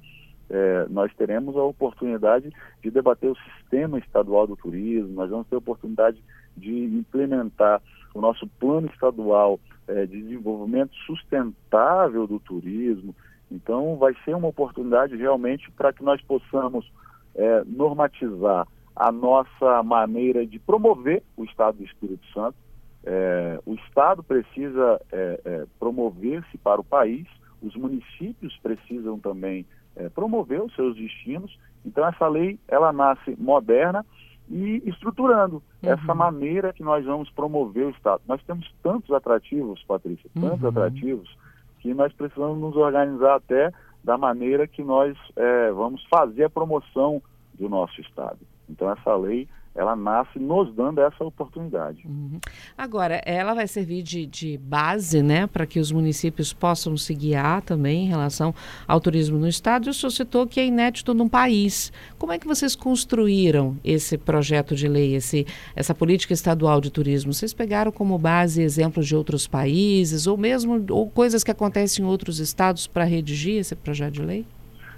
é, 0.49 0.87
nós 0.89 1.13
teremos 1.15 1.55
a 1.55 1.63
oportunidade 1.63 2.51
de 2.81 2.89
debater 2.91 3.29
o 3.29 3.37
sistema 3.37 3.99
estadual 3.99 4.47
do 4.47 4.55
turismo, 4.55 5.13
nós 5.13 5.29
vamos 5.29 5.47
ter 5.47 5.55
a 5.55 5.59
oportunidade 5.59 6.23
de 6.57 6.85
implementar 6.85 7.81
o 8.13 8.21
nosso 8.21 8.47
plano 8.59 8.87
estadual 8.87 9.59
é, 9.87 10.05
de 10.05 10.21
desenvolvimento 10.21 10.95
sustentável 11.05 12.27
do 12.27 12.39
turismo. 12.39 13.15
Então, 13.51 13.95
vai 13.97 14.15
ser 14.25 14.35
uma 14.35 14.47
oportunidade 14.47 15.15
realmente 15.15 15.71
para 15.71 15.93
que 15.93 16.03
nós 16.03 16.21
possamos 16.21 16.91
é, 17.35 17.63
normatizar 17.65 18.67
a 18.95 19.11
nossa 19.11 19.81
maneira 19.83 20.45
de 20.45 20.59
promover 20.59 21.23
o 21.37 21.43
Estado 21.45 21.77
do 21.77 21.85
Espírito 21.85 22.25
Santo. 22.33 22.55
É, 23.03 23.59
o 23.65 23.75
Estado 23.75 24.21
precisa 24.21 25.01
é, 25.11 25.39
é, 25.45 25.65
promover-se 25.79 26.57
para 26.57 26.81
o 26.81 26.83
país, 26.83 27.25
os 27.61 27.75
municípios 27.75 28.57
precisam 28.61 29.17
também 29.19 29.65
é, 29.99 30.09
promover 30.09 30.61
os 30.61 30.73
seus 30.73 30.95
destinos. 30.95 31.55
Então 31.85 32.05
essa 32.07 32.27
lei 32.27 32.57
ela 32.67 32.91
nasce 32.91 33.35
moderna 33.37 34.05
e 34.49 34.81
estruturando 34.85 35.61
uhum. 35.83 35.91
essa 35.91 36.15
maneira 36.15 36.73
que 36.73 36.83
nós 36.83 37.05
vamos 37.05 37.29
promover 37.29 37.85
o 37.85 37.89
Estado. 37.91 38.21
Nós 38.27 38.41
temos 38.43 38.73
tantos 38.81 39.11
atrativos, 39.11 39.83
Patrícia, 39.83 40.29
tantos 40.33 40.63
uhum. 40.63 40.69
atrativos, 40.69 41.37
que 41.79 41.93
nós 41.93 42.11
precisamos 42.13 42.59
nos 42.59 42.75
organizar 42.75 43.35
até 43.35 43.71
da 44.03 44.17
maneira 44.17 44.67
que 44.67 44.83
nós 44.83 45.15
é, 45.35 45.71
vamos 45.71 46.03
fazer 46.05 46.45
a 46.45 46.49
promoção 46.49 47.21
do 47.53 47.69
nosso 47.69 47.99
Estado. 48.01 48.39
Então, 48.69 48.89
essa 48.91 49.15
lei 49.15 49.47
ela 49.79 49.95
nasce 49.95 50.37
nos 50.37 50.75
dando 50.75 50.99
essa 50.99 51.23
oportunidade. 51.23 52.05
Uhum. 52.05 52.37
Agora, 52.77 53.21
ela 53.25 53.53
vai 53.53 53.65
servir 53.65 54.03
de, 54.03 54.25
de 54.25 54.57
base, 54.57 55.23
né, 55.23 55.47
para 55.47 55.65
que 55.65 55.79
os 55.79 55.89
municípios 55.89 56.51
possam 56.51 56.97
se 56.97 57.15
guiar 57.15 57.61
também 57.61 58.03
em 58.03 58.07
relação 58.09 58.53
ao 58.85 58.99
turismo 58.99 59.37
no 59.37 59.47
estado. 59.47 59.87
E 59.87 59.89
o 59.89 59.93
senhor 59.93 60.11
citou 60.11 60.45
que 60.45 60.59
é 60.59 60.65
inédito 60.65 61.13
no 61.13 61.29
país. 61.29 61.93
Como 62.17 62.33
é 62.33 62.37
que 62.37 62.45
vocês 62.45 62.75
construíram 62.75 63.77
esse 63.81 64.17
projeto 64.17 64.75
de 64.75 64.85
lei, 64.85 65.15
esse, 65.15 65.47
essa 65.73 65.95
política 65.95 66.33
estadual 66.33 66.81
de 66.81 66.91
turismo? 66.91 67.31
Vocês 67.31 67.53
pegaram 67.53 67.89
como 67.89 68.17
base 68.17 68.61
exemplos 68.61 69.07
de 69.07 69.15
outros 69.15 69.47
países 69.47 70.27
ou 70.27 70.35
mesmo 70.35 70.85
ou 70.89 71.09
coisas 71.09 71.41
que 71.41 71.51
acontecem 71.51 72.03
em 72.03 72.07
outros 72.07 72.39
estados 72.39 72.85
para 72.85 73.05
redigir 73.05 73.55
esse 73.55 73.77
projeto 73.77 74.15
de 74.15 74.23
lei? 74.23 74.45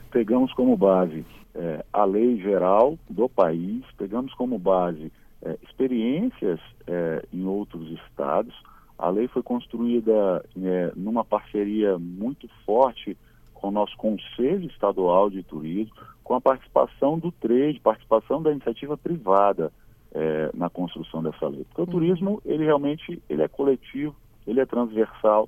Pegamos 0.10 0.52
como 0.54 0.76
base 0.76 1.24
é, 1.56 1.86
a 1.92 2.06
lei 2.06 2.38
geral 2.42 2.98
do 3.10 3.28
país, 3.28 3.84
pegamos 3.98 4.34
como 4.34 4.58
base 4.58 5.12
é, 5.42 5.58
experiências 5.64 6.60
é, 6.88 7.26
em 7.34 7.46
outros 7.46 7.90
estados. 7.92 8.54
A 8.98 9.10
lei 9.10 9.28
foi 9.28 9.42
construída 9.42 10.44
é, 10.56 10.92
numa 10.96 11.26
parceria 11.26 11.98
muito 11.98 12.48
forte 12.66 13.18
com 13.54 13.68
o 13.68 13.72
nosso 13.72 13.96
Conselho 13.98 14.68
Estadual 14.70 15.30
de 15.30 15.44
Turismo, 15.44 15.94
com 16.24 16.36
a 16.36 16.42
participação 16.42 17.20
do 17.20 17.32
trade, 17.32 17.80
participação 17.80 18.42
da 18.42 18.52
iniciativa 18.52 18.98
privada 18.98 19.72
é, 20.14 20.50
na 20.54 20.70
construção 20.70 21.22
dessa 21.22 21.48
lei. 21.48 21.66
Porque 21.66 21.82
o 21.82 21.86
uhum. 21.86 21.92
turismo, 21.92 22.42
ele 22.46 22.66
realmente 22.66 23.22
ele 23.30 23.42
é 23.42 23.48
coletivo, 23.48 24.16
ele 24.46 24.60
é 24.60 24.66
transversal, 24.66 25.48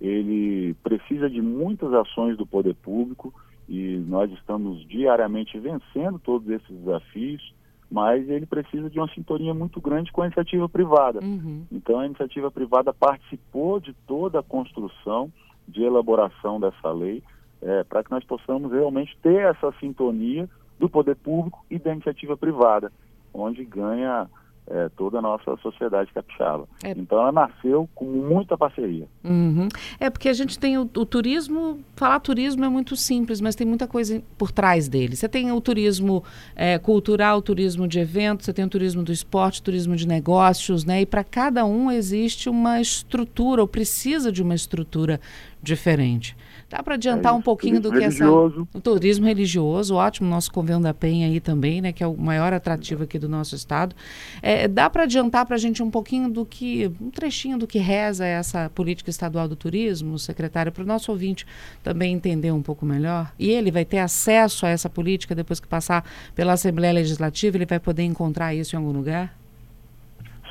ele 0.00 0.74
precisa 0.82 1.28
de 1.30 1.40
muitas 1.40 1.92
ações 1.92 2.36
do 2.36 2.46
poder 2.46 2.74
público, 2.74 3.32
e 3.68 3.96
nós 4.06 4.30
estamos 4.32 4.86
diariamente 4.86 5.58
vencendo 5.58 6.18
todos 6.18 6.48
esses 6.48 6.68
desafios, 6.68 7.54
mas 7.90 8.28
ele 8.28 8.46
precisa 8.46 8.90
de 8.90 8.98
uma 8.98 9.08
sintonia 9.08 9.54
muito 9.54 9.80
grande 9.80 10.12
com 10.12 10.22
a 10.22 10.26
iniciativa 10.26 10.68
privada. 10.68 11.20
Uhum. 11.22 11.64
Então, 11.70 12.00
a 12.00 12.06
iniciativa 12.06 12.50
privada 12.50 12.92
participou 12.92 13.80
de 13.80 13.94
toda 14.06 14.40
a 14.40 14.42
construção, 14.42 15.32
de 15.66 15.82
elaboração 15.82 16.60
dessa 16.60 16.90
lei, 16.90 17.22
é, 17.62 17.84
para 17.84 18.04
que 18.04 18.10
nós 18.10 18.24
possamos 18.24 18.70
realmente 18.72 19.16
ter 19.22 19.46
essa 19.46 19.72
sintonia 19.80 20.48
do 20.78 20.88
poder 20.88 21.16
público 21.16 21.64
e 21.70 21.78
da 21.78 21.92
iniciativa 21.92 22.36
privada, 22.36 22.92
onde 23.32 23.64
ganha 23.64 24.28
é, 24.66 24.88
toda 24.96 25.18
a 25.18 25.22
nossa 25.22 25.56
sociedade 25.58 26.10
capixaba. 26.12 26.66
É. 26.82 26.90
Então 26.90 27.18
ela 27.18 27.32
nasceu 27.32 27.88
com 27.94 28.04
muita 28.04 28.56
parceria. 28.56 29.06
Uhum. 29.22 29.68
É 30.00 30.08
porque 30.08 30.28
a 30.28 30.32
gente 30.32 30.58
tem 30.58 30.78
o, 30.78 30.82
o, 30.82 31.06
turismo, 31.06 31.80
falar 31.94 32.18
turismo 32.20 32.64
é 32.64 32.68
muito 32.68 32.96
simples, 32.96 33.40
mas 33.40 33.54
tem 33.54 33.66
muita 33.66 33.86
coisa 33.86 34.22
por 34.38 34.50
trás 34.50 34.88
dele. 34.88 35.16
Você 35.16 35.28
tem 35.28 35.52
o 35.52 35.60
turismo 35.60 36.24
é, 36.56 36.78
cultural, 36.78 37.38
o 37.38 37.42
turismo 37.42 37.86
de 37.86 37.98
eventos, 37.98 38.46
você 38.46 38.52
tem 38.52 38.64
o 38.64 38.68
turismo 38.68 39.02
do 39.02 39.12
esporte, 39.12 39.60
o 39.60 39.64
turismo 39.64 39.96
de 39.96 40.08
negócios, 40.08 40.84
né? 40.84 41.02
E 41.02 41.06
para 41.06 41.22
cada 41.22 41.64
um 41.64 41.90
existe 41.90 42.48
uma 42.48 42.80
estrutura, 42.80 43.60
ou 43.60 43.68
precisa 43.68 44.32
de 44.32 44.42
uma 44.42 44.54
estrutura 44.54 45.20
diferente. 45.62 46.36
Dá 46.74 46.82
para 46.82 46.94
adiantar 46.94 47.32
é 47.32 47.36
um 47.36 47.40
pouquinho 47.40 47.80
do 47.80 47.88
que 47.92 48.00
religioso. 48.00 48.66
essa. 48.68 48.78
O 48.78 48.80
turismo 48.80 49.26
religioso, 49.26 49.94
ótimo, 49.94 50.28
nosso 50.28 50.50
Convênio 50.50 50.82
da 50.82 50.92
Penha 50.92 51.28
aí 51.28 51.38
também, 51.38 51.80
né? 51.80 51.92
Que 51.92 52.02
é 52.02 52.06
o 52.06 52.16
maior 52.16 52.52
atrativo 52.52 53.04
aqui 53.04 53.16
do 53.16 53.28
nosso 53.28 53.54
estado. 53.54 53.94
É, 54.42 54.66
dá 54.66 54.90
para 54.90 55.04
adiantar 55.04 55.46
para 55.46 55.54
a 55.54 55.58
gente 55.58 55.84
um 55.84 55.90
pouquinho 55.90 56.28
do 56.28 56.44
que, 56.44 56.90
um 57.00 57.10
trechinho 57.10 57.56
do 57.56 57.64
que 57.64 57.78
reza 57.78 58.26
essa 58.26 58.68
política 58.74 59.08
estadual 59.08 59.46
do 59.46 59.54
turismo, 59.54 60.18
secretário, 60.18 60.72
para 60.72 60.82
o 60.82 60.86
nosso 60.86 61.12
ouvinte 61.12 61.46
também 61.80 62.12
entender 62.12 62.50
um 62.50 62.60
pouco 62.60 62.84
melhor. 62.84 63.30
E 63.38 63.50
ele 63.50 63.70
vai 63.70 63.84
ter 63.84 63.98
acesso 63.98 64.66
a 64.66 64.68
essa 64.68 64.90
política 64.90 65.32
depois 65.32 65.60
que 65.60 65.68
passar 65.68 66.04
pela 66.34 66.54
Assembleia 66.54 66.92
Legislativa, 66.92 67.56
ele 67.56 67.66
vai 67.66 67.78
poder 67.78 68.02
encontrar 68.02 68.52
isso 68.52 68.74
em 68.74 68.80
algum 68.80 68.90
lugar? 68.90 69.32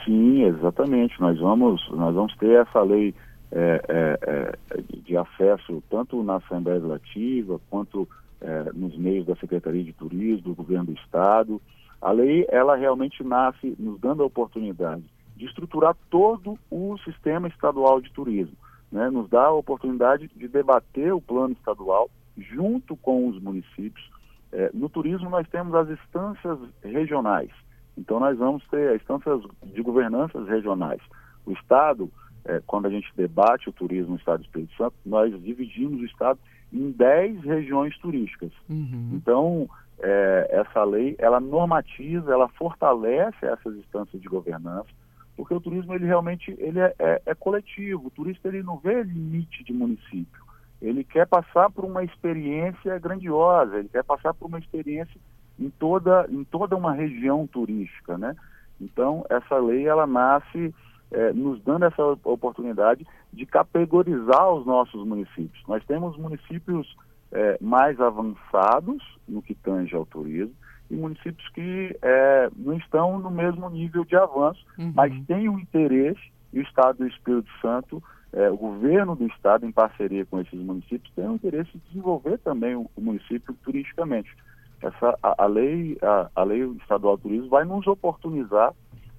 Sim, 0.06 0.44
exatamente. 0.44 1.20
Nós 1.20 1.38
vamos, 1.38 1.86
nós 1.92 2.16
vamos 2.16 2.34
ter 2.38 2.62
essa 2.62 2.82
lei 2.82 3.14
é, 3.56 3.82
é, 3.88 4.20
é, 4.22 4.82
de 5.04 5.16
acesso 5.16 5.84
tanto 5.88 6.24
na 6.24 6.38
Assembleia 6.38 6.80
Legislativa 6.80 7.62
quanto 7.70 8.10
é, 8.42 8.72
nos 8.74 8.98
meios 8.98 9.28
da 9.28 9.36
Secretaria 9.36 9.84
de 9.84 9.94
Turismo, 9.94 10.50
do 10.50 10.56
Governo 10.56 10.86
do 10.86 10.94
Estado. 10.94 11.62
A 12.02 12.12
lei, 12.12 12.48
ela 12.50 12.76
realmente 12.76 13.24
nasce 13.24 13.76
nos 13.78 14.00
dando 14.00 14.24
a 14.24 14.26
oportunidade 14.26 15.04
de 15.38 15.46
estruturar 15.46 15.96
todo 16.10 16.58
o 16.70 16.98
sistema 17.06 17.48
estadual 17.48 18.02
de 18.02 18.12
turismo, 18.12 18.58
né? 18.92 19.10
nos 19.10 19.30
dá 19.30 19.46
a 19.46 19.54
oportunidade 19.54 20.30
de 20.36 20.48
debater 20.48 21.14
o 21.14 21.22
plano 21.22 21.54
estadual 21.54 22.10
junto 22.38 22.96
com 22.98 23.28
os 23.28 23.40
municípios. 23.42 24.10
É, 24.52 24.72
no 24.74 24.90
turismo 24.90 25.30
nós 25.30 25.48
temos 25.50 25.74
as 25.76 25.90
instâncias 25.90 26.58
regionais, 26.84 27.52
então 27.96 28.20
nós 28.20 28.38
vamos 28.38 28.64
ter 28.68 28.96
instâncias 28.96 29.42
de 29.64 29.82
governanças 29.82 30.48
regionais. 30.48 31.02
O 31.46 31.52
Estado 31.52 32.10
é, 32.46 32.62
quando 32.66 32.88
a 32.88 32.90
gente 32.90 33.12
debate 33.16 33.70
o 33.70 33.74
turismo 33.74 34.12
no 34.12 34.18
Estado 34.18 34.40
do 34.40 34.46
Espírito 34.46 34.76
Santo, 34.76 34.96
nós 35.06 35.32
dividimos 35.42 36.02
o 36.02 36.06
Estado 36.06 36.40
em 36.72 36.92
10 36.92 37.42
regiões 37.44 37.98
turísticas. 38.00 38.52
Uhum. 38.70 39.12
Então, 39.14 39.70
é, 40.00 40.48
essa 40.52 40.84
lei, 40.84 41.16
ela 41.20 41.40
normatiza, 41.40 42.32
ela 42.32 42.50
fortalece 42.50 43.46
essas 43.46 43.76
instâncias 43.76 44.22
de 44.22 44.28
governança, 44.28 44.90
porque 45.36 45.54
o 45.54 45.62
turismo, 45.62 45.94
ele 45.94 46.06
realmente 46.06 46.56
ele 46.60 46.80
é, 46.80 46.94
é, 47.00 47.22
é 47.28 47.36
coletivo. 47.36 48.08
O 48.08 48.12
turista, 48.12 48.48
ele 48.48 48.62
não 48.62 48.78
vê 48.78 49.02
limite 49.04 49.64
de 49.64 49.74
município. 49.74 50.44
Ele 50.82 51.04
quer 51.04 51.26
passar 51.26 51.72
por 51.72 51.86
uma 51.86 52.04
experiência 52.04 53.00
grandiosa, 53.00 53.78
ele 53.78 53.90
quer 53.90 54.04
passar 54.04 54.34
por 54.34 54.48
uma 54.48 54.60
experiência 54.60 55.20
em 55.58 55.70
toda, 55.70 56.28
em 56.30 56.44
toda 56.44 56.76
uma 56.76 56.94
região 56.94 57.48
turística, 57.48 58.18
né? 58.18 58.36
Então, 58.82 59.26
essa 59.30 59.58
lei, 59.58 59.88
ela 59.88 60.06
nasce 60.06 60.74
é, 61.14 61.32
nos 61.32 61.62
dando 61.64 61.86
essa 61.86 62.04
oportunidade 62.24 63.06
de 63.32 63.46
categorizar 63.46 64.52
os 64.52 64.66
nossos 64.66 65.06
municípios. 65.06 65.64
Nós 65.68 65.84
temos 65.86 66.18
municípios 66.18 66.96
é, 67.32 67.58
mais 67.62 68.00
avançados 68.02 69.02
no 69.28 69.42
que 69.42 69.56
tange 69.56 69.96
ao 69.96 70.06
turismo 70.06 70.54
e 70.90 70.96
municípios 70.96 71.48
que 71.50 71.98
é, 72.02 72.50
não 72.56 72.74
estão 72.78 73.20
no 73.20 73.32
mesmo 73.32 73.70
nível 73.70 74.04
de 74.04 74.16
avanço, 74.16 74.66
uhum. 74.78 74.92
mas 74.96 75.14
têm 75.26 75.48
o 75.48 75.54
um 75.54 75.60
interesse, 75.60 76.22
e 76.52 76.60
o 76.60 76.64
Estado 76.64 77.00
do 77.00 77.08
Espírito 77.08 77.50
Santo, 77.62 78.04
o 78.52 78.58
governo 78.58 79.16
do 79.16 79.28
Estado, 79.28 79.64
em 79.64 79.72
parceria 79.72 80.26
com 80.26 80.40
esses 80.40 80.60
municípios, 80.60 81.14
tem 81.16 81.28
o 81.28 81.36
interesse 81.36 81.70
de 81.72 81.80
desenvolver 81.90 82.40
também 82.40 82.76
o, 82.76 82.90
o 82.96 83.02
município 83.02 83.56
turisticamente. 83.64 84.36
Essa, 84.82 85.18
a, 85.22 85.44
a 85.44 85.46
lei, 85.46 85.98
a, 86.02 86.30
a, 86.36 86.44
lei 86.44 86.64
estadual 86.82 87.16
do 87.16 87.24
turismo 87.24 87.50
vai 87.50 87.64
nos 87.64 87.86
oportunizar 87.86 88.74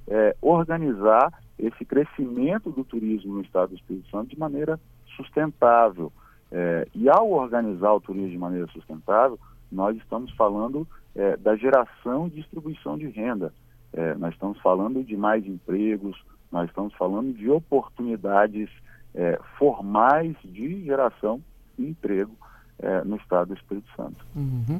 é, 0.07 0.37
organizar 0.41 1.33
esse 1.59 1.85
crescimento 1.85 2.71
do 2.71 2.85
turismo 2.85 3.35
no 3.35 3.43
estado 3.43 3.71
do 3.71 3.77
Espírito 3.77 4.09
Santo 4.11 4.31
de 4.31 4.39
maneira 4.39 4.79
sustentável. 5.17 6.13
É, 6.51 6.87
e 6.95 7.09
ao 7.09 7.31
organizar 7.31 7.93
o 7.93 8.01
turismo 8.01 8.31
de 8.31 8.39
maneira 8.39 8.67
sustentável, 8.69 9.39
nós 9.71 9.97
estamos 9.97 10.33
falando 10.33 10.87
é, 11.15 11.37
da 11.37 11.57
geração 11.57 12.27
e 12.27 12.31
distribuição 12.31 12.97
de 12.97 13.09
renda. 13.09 13.53
É, 13.93 14.15
nós 14.15 14.35
estamos 14.35 14.59
falando 14.61 15.03
de 15.03 15.17
mais 15.17 15.47
empregos, 15.47 16.21
nós 16.51 16.69
estamos 16.69 16.93
falando 16.95 17.33
de 17.33 17.49
oportunidades 17.51 18.69
é, 19.15 19.39
formais 19.59 20.37
de 20.45 20.85
geração 20.85 21.41
de 21.79 21.87
emprego 21.87 22.37
é, 22.79 23.05
no 23.05 23.17
estado 23.17 23.49
do 23.49 23.55
Espírito 23.55 23.89
Santo. 23.97 24.25
Uhum. 24.35 24.79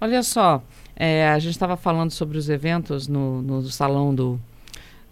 Olha 0.00 0.22
só, 0.22 0.62
é, 0.94 1.28
a 1.28 1.38
gente 1.38 1.52
estava 1.52 1.76
falando 1.76 2.10
sobre 2.10 2.36
os 2.38 2.48
eventos 2.48 3.06
no, 3.06 3.40
no 3.42 3.62
salão 3.62 4.14
do 4.14 4.38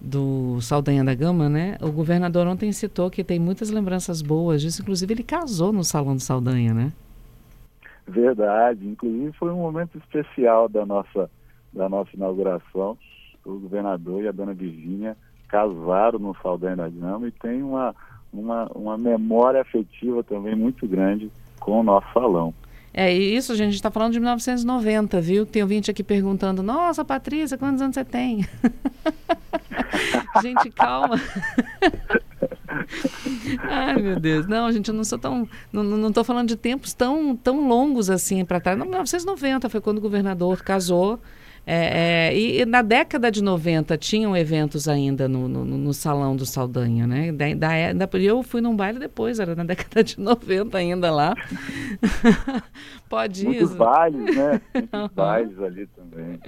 do 0.05 0.61
Saldanha 0.61 1.03
da 1.03 1.15
Gama, 1.15 1.49
né? 1.49 1.79
O 1.81 1.91
governador 1.91 2.47
ontem 2.47 2.71
citou 2.73 3.11
que 3.11 3.25
tem 3.25 3.39
muitas 3.39 3.71
lembranças 3.71 4.21
boas 4.21 4.61
disso. 4.61 4.83
Inclusive, 4.83 5.15
ele 5.15 5.23
casou 5.23 5.73
no 5.73 5.83
Salão 5.83 6.15
do 6.15 6.21
Saldanha, 6.21 6.75
né? 6.75 6.93
Verdade. 8.07 8.87
Inclusive, 8.87 9.33
foi 9.33 9.51
um 9.51 9.57
momento 9.57 9.97
especial 9.97 10.69
da 10.69 10.85
nossa, 10.85 11.31
da 11.73 11.89
nossa 11.89 12.11
inauguração. 12.15 12.99
O 13.45 13.59
governador 13.59 14.23
e 14.23 14.29
a 14.29 14.33
dona 14.33 14.53
Virgínia 14.53 15.17
casaram 15.49 16.19
no 16.19 16.37
Saldanha 16.43 16.77
da 16.77 16.89
Gama 16.89 17.29
e 17.29 17.33
tem 17.33 17.63
uma, 17.63 17.95
uma, 18.33 18.67
uma 18.75 18.99
memória 18.99 19.61
afetiva 19.61 20.23
também 20.23 20.55
muito 20.55 20.87
grande 20.87 21.31
com 21.59 21.81
o 21.81 21.83
nosso 21.83 22.13
salão. 22.13 22.53
É 22.97 23.13
isso, 23.13 23.55
gente, 23.55 23.63
a 23.63 23.71
gente 23.71 23.75
está 23.75 23.91
falando 23.91 24.13
de 24.13 24.21
1990, 24.21 25.21
viu? 25.21 25.45
Tem 25.45 25.63
ouvinte 25.63 25.91
aqui 25.91 26.05
perguntando, 26.05 26.63
nossa, 26.63 27.05
Patrícia, 27.05 27.59
quantos 27.59 27.83
anos 27.83 27.95
você 27.95 28.05
tem? 28.05 28.47
gente, 30.43 30.71
calma. 30.71 31.21
Ai, 33.69 34.01
meu 34.01 34.19
Deus. 34.19 34.47
Não, 34.47 34.71
gente, 34.73 34.89
eu 34.89 34.95
não 34.95 35.05
sou 35.05 35.19
tão. 35.19 35.49
Não 35.73 36.09
estou 36.09 36.25
falando 36.25 36.49
de 36.49 36.57
tempos 36.57 36.95
tão, 36.95 37.37
tão 37.37 37.69
longos 37.69 38.11
assim 38.11 38.45
para 38.45 38.61
trás. 38.61 38.79
Não, 38.79 38.87
1990 38.87 39.69
foi 39.69 39.81
quando 39.81 39.99
o 39.99 40.03
governador 40.03 40.63
casou 40.63 41.21
É, 41.67 42.29
é, 42.29 42.37
e, 42.37 42.61
e, 42.61 42.67
na 42.67 42.83
década 42.83 43.31
de 43.31 43.43
90 43.43 43.97
tinham 43.97 44.37
eventos 44.37 44.87
ainda 44.87 45.27
no, 45.27 45.49
no, 45.49 45.65
no 45.65 45.95
Salão 45.95 46.37
do 46.37 46.45
Saldanha, 46.45 47.07
né? 47.07 47.33
Da, 47.33 47.55
da, 47.55 48.07
da, 48.07 48.19
eu 48.19 48.43
fui 48.43 48.61
num 48.61 48.77
baile 48.77 48.99
depois, 48.99 49.39
era 49.39 49.55
na 49.55 49.65
década 49.65 50.05
de 50.05 50.21
90 50.21 50.77
ainda 50.77 51.11
lá. 51.11 51.35
Pode 53.09 53.45
Muitos 53.45 53.75
bailes, 53.75 54.37
né? 54.37 54.61
Muitos 54.75 55.15
bailes 55.15 55.59
ali 55.59 55.87
também. 55.87 56.39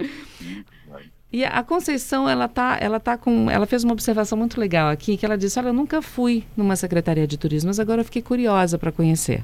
E 1.33 1.43
a 1.43 1.63
Conceição, 1.63 2.29
ela 2.29 2.47
tá, 2.47 2.77
ela 2.79 2.99
tá 2.99 3.17
com, 3.17 3.49
ela 3.49 3.65
fez 3.65 3.83
uma 3.83 3.93
observação 3.93 4.37
muito 4.37 4.59
legal 4.59 4.89
aqui, 4.89 5.17
que 5.17 5.25
ela 5.25 5.37
disse, 5.37 5.57
olha, 5.59 5.69
eu 5.69 5.73
nunca 5.73 6.01
fui 6.01 6.45
numa 6.55 6.75
secretaria 6.75 7.25
de 7.25 7.37
turismo, 7.37 7.69
mas 7.69 7.79
agora 7.79 8.01
eu 8.01 8.05
fiquei 8.05 8.21
curiosa 8.21 8.77
para 8.77 8.91
conhecer. 8.91 9.43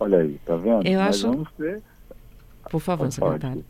Olha 0.00 0.18
aí, 0.18 0.40
tá 0.44 0.56
vendo? 0.56 0.86
Eu 0.86 0.98
Nós 0.98 1.16
acho... 1.16 1.30
vamos 1.30 1.48
ter... 1.52 1.82
Por 2.70 2.80
favor, 2.80 3.10
secretário. 3.12 3.64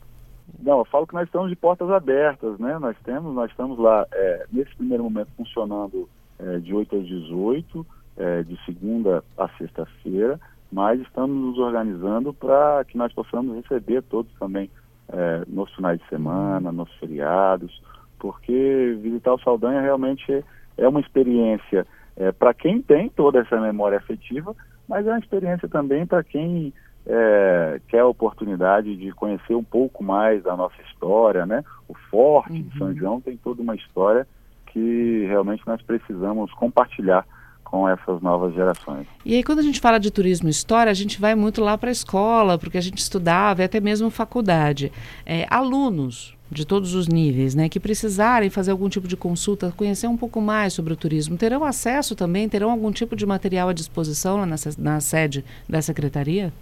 Não, 0.62 0.78
eu 0.78 0.84
falo 0.84 1.08
que 1.08 1.14
nós 1.14 1.26
estamos 1.26 1.50
de 1.50 1.56
portas 1.56 1.90
abertas, 1.90 2.56
né? 2.60 2.78
Nós 2.78 2.96
temos, 3.04 3.34
nós 3.34 3.50
estamos 3.50 3.76
lá, 3.78 4.06
é, 4.12 4.46
nesse 4.52 4.74
primeiro 4.76 5.02
momento, 5.02 5.28
funcionando 5.36 6.08
é, 6.38 6.58
de 6.58 6.72
8 6.72 6.96
às 6.96 7.06
18, 7.06 7.86
é, 8.16 8.42
de 8.44 8.56
segunda 8.64 9.24
a 9.36 9.48
sexta-feira, 9.58 10.38
mas 10.70 11.00
estamos 11.00 11.36
nos 11.36 11.58
organizando 11.58 12.32
para 12.32 12.84
que 12.84 12.96
nós 12.96 13.12
possamos 13.12 13.56
receber 13.56 14.02
todos 14.02 14.32
também 14.38 14.70
é, 15.08 15.42
nos 15.48 15.74
finais 15.74 16.00
de 16.00 16.08
semana, 16.08 16.70
nos 16.70 16.92
feriados, 16.94 17.82
porque 18.20 18.96
visitar 19.02 19.34
o 19.34 19.40
Saldanha 19.40 19.80
realmente 19.80 20.44
é 20.76 20.88
uma 20.88 21.00
experiência 21.00 21.84
é, 22.16 22.30
para 22.30 22.54
quem 22.54 22.80
tem 22.80 23.08
toda 23.08 23.40
essa 23.40 23.60
memória 23.60 23.98
afetiva, 23.98 24.54
mas 24.88 25.06
é 25.06 25.10
uma 25.10 25.18
experiência 25.18 25.68
também 25.68 26.06
para 26.06 26.22
quem 26.22 26.72
é, 27.06 27.80
quer 27.88 28.00
a 28.00 28.06
oportunidade 28.06 28.96
de 28.96 29.12
conhecer 29.12 29.54
um 29.54 29.64
pouco 29.64 30.02
mais 30.04 30.42
da 30.42 30.56
nossa 30.56 30.80
história, 30.82 31.44
né? 31.44 31.64
O 31.88 31.94
Forte 32.10 32.52
uhum. 32.52 32.62
de 32.62 32.78
São 32.78 32.86
uhum. 32.88 32.96
João 32.96 33.20
tem 33.20 33.36
toda 33.36 33.62
uma 33.62 33.74
história 33.74 34.26
que 34.66 35.26
realmente 35.26 35.62
nós 35.66 35.82
precisamos 35.82 36.52
compartilhar 36.52 37.26
com 37.64 37.88
essas 37.88 38.20
novas 38.20 38.54
gerações. 38.54 39.06
E 39.24 39.34
aí, 39.34 39.42
quando 39.42 39.60
a 39.60 39.62
gente 39.62 39.80
fala 39.80 39.98
de 39.98 40.10
turismo 40.10 40.48
e 40.48 40.50
história, 40.50 40.90
a 40.90 40.94
gente 40.94 41.18
vai 41.18 41.34
muito 41.34 41.62
lá 41.62 41.76
para 41.78 41.88
a 41.88 41.92
escola, 41.92 42.58
porque 42.58 42.76
a 42.76 42.82
gente 42.82 42.98
estudava, 42.98 43.62
e 43.62 43.64
até 43.64 43.80
mesmo 43.80 44.10
faculdade. 44.10 44.92
É, 45.24 45.46
alunos 45.48 46.36
de 46.50 46.66
todos 46.66 46.94
os 46.94 47.08
níveis, 47.08 47.54
né, 47.54 47.70
que 47.70 47.80
precisarem 47.80 48.50
fazer 48.50 48.72
algum 48.72 48.90
tipo 48.90 49.08
de 49.08 49.16
consulta, 49.16 49.72
conhecer 49.74 50.06
um 50.06 50.18
pouco 50.18 50.38
mais 50.38 50.74
sobre 50.74 50.92
o 50.92 50.96
turismo, 50.96 51.38
terão 51.38 51.64
acesso 51.64 52.14
também, 52.14 52.46
terão 52.46 52.70
algum 52.70 52.92
tipo 52.92 53.16
de 53.16 53.24
material 53.24 53.70
à 53.70 53.72
disposição 53.72 54.44
na, 54.44 54.56
na 54.76 55.00
sede 55.00 55.42
da 55.66 55.80
secretaria? 55.80 56.52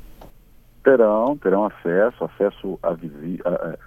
Terão, 0.90 1.36
terão 1.36 1.66
acesso, 1.66 2.24
acesso 2.24 2.80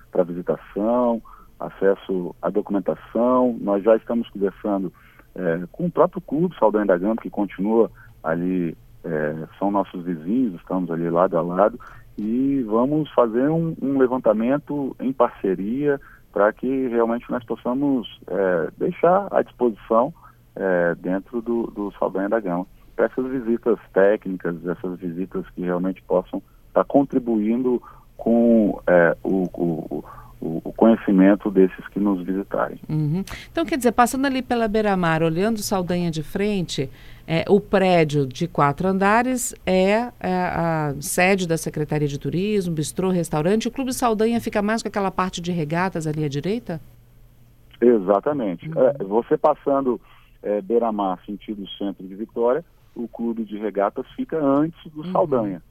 para 0.10 0.24
visitação, 0.24 1.22
acesso 1.60 2.34
à 2.42 2.50
documentação. 2.50 3.58
Nós 3.60 3.84
já 3.84 3.98
estamos 3.98 4.30
conversando 4.30 4.94
é, 5.36 5.64
com 5.70 5.88
o 5.88 5.92
próprio 5.92 6.22
clube 6.22 6.56
Saldanha 6.58 6.86
da 6.86 6.98
Gama, 6.98 7.18
que 7.18 7.30
continua 7.30 7.92
ali, 8.24 8.78
é, 9.04 9.36
são 9.60 9.70
nossos 9.70 10.02
vizinhos, 10.06 10.56
estamos 10.56 10.90
ali 10.90 11.10
lado 11.10 11.38
a 11.38 11.42
lado, 11.42 11.78
e 12.18 12.64
vamos 12.70 13.12
fazer 13.12 13.50
um, 13.50 13.76
um 13.82 13.98
levantamento 13.98 14.96
em 14.98 15.12
parceria 15.12 16.00
para 16.32 16.54
que 16.54 16.88
realmente 16.88 17.30
nós 17.30 17.44
possamos 17.44 18.08
é, 18.28 18.70
deixar 18.78 19.28
à 19.30 19.42
disposição 19.42 20.14
é, 20.56 20.96
dentro 20.96 21.42
do, 21.42 21.68
do 21.68 21.92
Saldanha 22.00 22.30
da 22.30 22.40
Gama 22.40 22.66
para 22.96 23.08
essas 23.08 23.26
visitas 23.26 23.78
técnicas, 23.92 24.56
essas 24.66 24.98
visitas 25.00 25.46
que 25.50 25.64
realmente 25.64 26.02
possam 26.04 26.42
está 26.74 26.84
contribuindo 26.84 27.82
com 28.18 28.82
é, 28.88 29.16
o, 29.24 29.44
o, 29.54 30.04
o, 30.42 30.74
conhecimento 30.74 31.52
desses 31.52 31.88
que 31.90 32.00
nos 32.00 32.26
visitarem. 32.26 32.80
Uhum. 32.90 33.24
Então, 33.52 33.64
quer 33.66 33.78
dizer, 33.78 33.92
passando 33.92 34.26
ali 34.26 34.42
pela 34.42 34.68
beira-mar, 34.68 35.22
olhando 35.22 35.60
Saldanha 35.60 36.10
de 36.10 36.24
frente, 36.24 36.90
é, 37.28 37.46
o 37.48 37.60
prédio 37.60 38.26
de 38.26 38.48
quatro 38.48 38.88
andares 38.88 39.56
é, 39.66 40.12
é, 40.20 40.34
a 40.34 40.96
sede 41.00 41.48
da 41.48 41.58
Secretaria 41.58 42.08
de 42.08 42.20
Turismo, 42.20 42.74
bistrô, 42.74 43.10
restaurante. 43.10 43.68
O 43.68 43.72
Clube 43.72 43.94
Saldanha 43.94 44.42
fica 44.42 44.62
mais 44.62 44.82
com 44.82 44.88
aquela 44.88 45.12
parte 45.12 45.40
de 45.40 45.52
regatas 45.52 46.08
ali 46.08 46.26
à 46.26 46.28
direita? 46.28 46.82
Exatamente. 47.80 48.68
Uhum. 48.70 48.82
É, 48.82 49.04
você 49.04 49.38
passando 49.38 50.02
é, 50.42 50.62
beira-mar, 50.62 51.20
sentido 51.26 51.68
centro 51.78 52.06
de 52.06 52.16
Vitória, 52.16 52.64
o 52.96 53.08
Clube 53.08 53.44
de 53.44 53.58
Regatas 53.58 54.06
fica 54.16 54.38
antes 54.38 54.80
do 54.92 55.02
uhum. 55.02 55.12
Saldanha. 55.12 55.62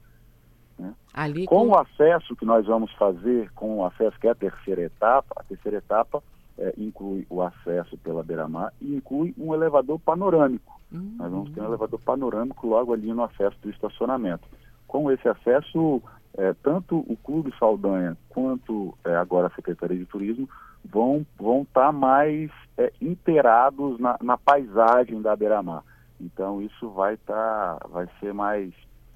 Né? 0.77 0.93
Ali 1.13 1.45
com, 1.45 1.67
com 1.67 1.67
o 1.69 1.77
acesso 1.77 2.35
que 2.35 2.45
nós 2.45 2.65
vamos 2.65 2.91
fazer, 2.93 3.51
com 3.53 3.77
o 3.77 3.85
acesso 3.85 4.19
que 4.19 4.27
é 4.27 4.31
a 4.31 4.35
terceira 4.35 4.81
etapa, 4.81 5.35
a 5.37 5.43
terceira 5.43 5.77
etapa 5.77 6.23
é, 6.57 6.73
inclui 6.77 7.25
o 7.29 7.41
acesso 7.41 7.97
pela 7.97 8.23
beira-mar 8.23 8.71
e 8.81 8.95
inclui 8.95 9.33
um 9.37 9.53
elevador 9.53 9.99
panorâmico. 9.99 10.79
Uhum. 10.91 11.15
Nós 11.17 11.31
vamos 11.31 11.51
ter 11.51 11.61
um 11.61 11.65
elevador 11.65 11.99
panorâmico 11.99 12.67
logo 12.67 12.93
ali 12.93 13.11
no 13.11 13.23
acesso 13.23 13.57
do 13.61 13.69
estacionamento. 13.69 14.47
Com 14.87 15.11
esse 15.11 15.27
acesso, 15.27 16.01
é, 16.37 16.53
tanto 16.61 16.99
o 16.99 17.17
Clube 17.17 17.53
Saldanha 17.57 18.15
quanto 18.29 18.95
é, 19.03 19.15
agora 19.15 19.47
a 19.47 19.55
Secretaria 19.55 19.97
de 19.97 20.05
Turismo 20.05 20.47
vão 20.85 21.25
vão 21.39 21.61
estar 21.61 21.87
tá 21.87 21.91
mais 21.91 22.51
é, 22.77 22.91
inteirados 23.01 23.99
na, 23.99 24.17
na, 24.21 24.37
paisagem 24.37 25.21
da 25.21 25.35
beira-mar. 25.35 25.83
Então 26.19 26.61
isso 26.61 26.89
vai 26.89 27.15
estar, 27.15 27.77
tá, 27.77 27.87
vai 27.87 28.07
ser 28.19 28.33
mais 28.33 28.73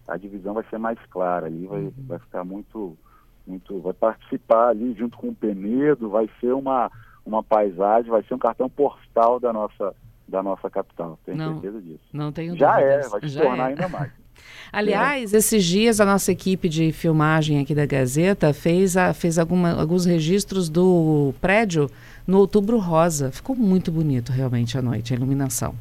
a 0.08 0.18
divisão 0.18 0.54
vai 0.54 0.64
ser 0.70 0.78
mais 0.78 0.98
clara 1.10 1.48
ali, 1.48 1.68
vai, 1.68 1.82
uhum. 1.82 1.94
vai 2.08 2.20
ficar 2.20 2.44
muito, 2.44 2.98
muito, 3.46 3.80
vai 3.82 3.94
participar 3.94 4.70
ali 4.70 4.94
junto 4.94 5.18
com 5.18 5.30
o 5.30 5.36
Penedo, 5.36 6.10
vai 6.10 6.30
ser 6.40 6.54
uma, 6.54 6.90
uma 7.26 7.44
paisagem, 7.44 8.10
vai 8.10 8.24
ser 8.24 8.34
um 8.34 8.40
cartão 8.40 8.70
postal 8.70 9.40
da 9.40 9.52
nossa, 9.52 9.94
da 10.28 10.42
nossa 10.42 10.70
capital, 10.70 11.20
tenho 11.26 11.38
não, 11.38 11.54
certeza 11.54 11.82
disso. 11.82 12.04
Não 12.14 12.32
tenho 12.32 12.58
Já 12.58 12.76
dúvidas. 12.76 13.06
é, 13.06 13.10
vai 13.10 13.22
se 13.22 13.28
Já 13.28 13.42
tornar 13.42 13.64
é. 13.64 13.68
ainda 13.68 13.90
mais. 13.90 14.12
Aliás, 14.72 15.34
é. 15.34 15.38
esses 15.38 15.66
dias 15.66 16.00
a 16.00 16.06
nossa 16.06 16.32
equipe 16.32 16.70
de 16.70 16.92
filmagem 16.92 17.60
aqui 17.60 17.74
da 17.74 17.86
Gazeta 17.86 18.54
fez, 18.54 18.96
a, 18.96 19.14
fez 19.14 19.40
alguma, 19.40 19.72
alguns 19.72 20.06
registros 20.06 20.70
do 20.70 21.34
prédio 21.42 21.90
no 22.26 22.38
Outubro 22.38 22.78
Rosa. 22.78 23.32
Ficou 23.32 23.56
muito 23.56 23.92
bonito 23.92 24.32
realmente 24.32 24.78
à 24.78 24.82
noite, 24.82 25.14
a 25.14 25.18
iluminação. 25.18 25.74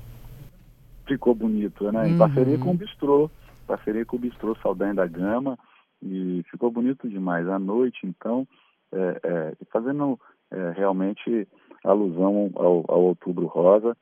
Ficou 1.07 1.35
bonito, 1.35 1.93
né? 1.93 2.09
Em 2.09 2.13
uhum. 2.13 2.19
parceria 2.19 2.59
com 2.59 2.71
o 2.71 2.75
Bistrô 2.75 3.31
parceria 3.67 4.05
com 4.05 4.17
o 4.17 4.19
Bistrô 4.19 4.57
Saldanha 4.63 4.95
da 4.95 5.07
Gama 5.07 5.59
e 6.03 6.45
ficou 6.51 6.71
bonito 6.71 7.09
demais. 7.09 7.49
À 7.49 7.59
noite, 7.59 8.07
então, 8.07 8.47
é, 8.93 9.21
é, 9.23 9.53
fazendo 9.71 10.19
é, 10.51 10.71
realmente 10.71 11.47
alusão 11.85 12.51
ao, 12.55 12.85
ao 12.89 13.03
Outubro 13.03 13.47
Rosa, 13.47 13.97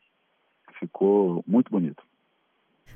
ficou 0.79 1.43
muito 1.47 1.71
bonito. 1.71 2.03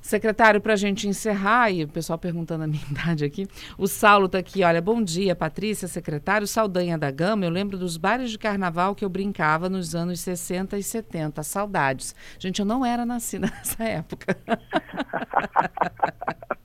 Secretário, 0.01 0.61
para 0.61 0.75
a 0.75 0.77
gente 0.77 1.09
encerrar, 1.09 1.71
e 1.71 1.85
o 1.85 1.89
pessoal 1.89 2.19
perguntando 2.19 2.65
a 2.65 2.67
minha 2.67 2.85
idade 2.91 3.25
aqui, 3.25 3.47
o 3.77 3.87
Saulo 3.87 4.27
está 4.27 4.39
aqui, 4.39 4.63
olha, 4.63 4.81
bom 4.81 5.03
dia, 5.03 5.35
Patrícia, 5.35 5.89
secretário, 5.89 6.47
Saldanha 6.47 6.97
da 6.97 7.11
Gama, 7.11 7.45
eu 7.45 7.51
lembro 7.51 7.77
dos 7.77 7.97
bailes 7.97 8.31
de 8.31 8.39
carnaval 8.39 8.95
que 8.95 9.05
eu 9.05 9.09
brincava 9.09 9.69
nos 9.69 9.95
anos 9.95 10.21
60 10.21 10.79
e 10.79 10.83
70, 10.83 11.43
saudades. 11.43 12.15
Gente, 12.39 12.61
eu 12.61 12.67
não 12.67 12.85
era 12.85 13.05
nascida 13.05 13.49
nessa 13.59 13.85
época. 13.85 14.37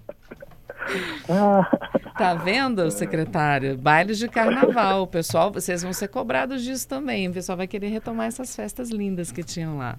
Tá 2.17 2.35
vendo, 2.35 2.91
secretário? 2.91 3.75
Bailes 3.75 4.19
de 4.19 4.27
carnaval. 4.27 5.07
Pessoal, 5.07 5.51
vocês 5.51 5.81
vão 5.81 5.91
ser 5.91 6.07
cobrados 6.09 6.63
disso 6.63 6.87
também. 6.87 7.27
O 7.27 7.33
pessoal 7.33 7.57
vai 7.57 7.65
querer 7.65 7.87
retomar 7.87 8.27
essas 8.27 8.55
festas 8.55 8.91
lindas 8.91 9.31
que 9.31 9.43
tinham 9.43 9.77
lá. 9.77 9.97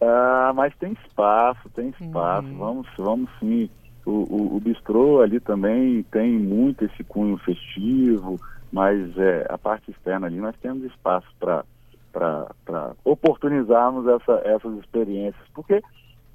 Ah, 0.00 0.52
mas 0.54 0.74
tem 0.76 0.92
espaço, 1.04 1.68
tem 1.70 1.88
espaço. 1.88 2.46
Uhum. 2.48 2.58
Vamos, 2.58 2.88
vamos 2.98 3.30
sim. 3.40 3.70
O, 4.04 4.10
o, 4.10 4.56
o, 4.56 4.60
bistrô 4.60 5.20
ali 5.20 5.40
também 5.40 6.02
tem 6.04 6.38
muito 6.38 6.84
esse 6.84 7.02
cunho 7.04 7.36
festivo, 7.38 8.38
mas 8.72 9.16
é, 9.18 9.46
a 9.50 9.58
parte 9.58 9.90
externa 9.90 10.26
ali 10.26 10.38
nós 10.38 10.56
temos 10.62 10.84
espaço 10.84 11.26
para 11.38 11.64
oportunizarmos 13.04 14.06
essa, 14.06 14.40
essas 14.44 14.78
experiências. 14.78 15.44
Porque 15.52 15.82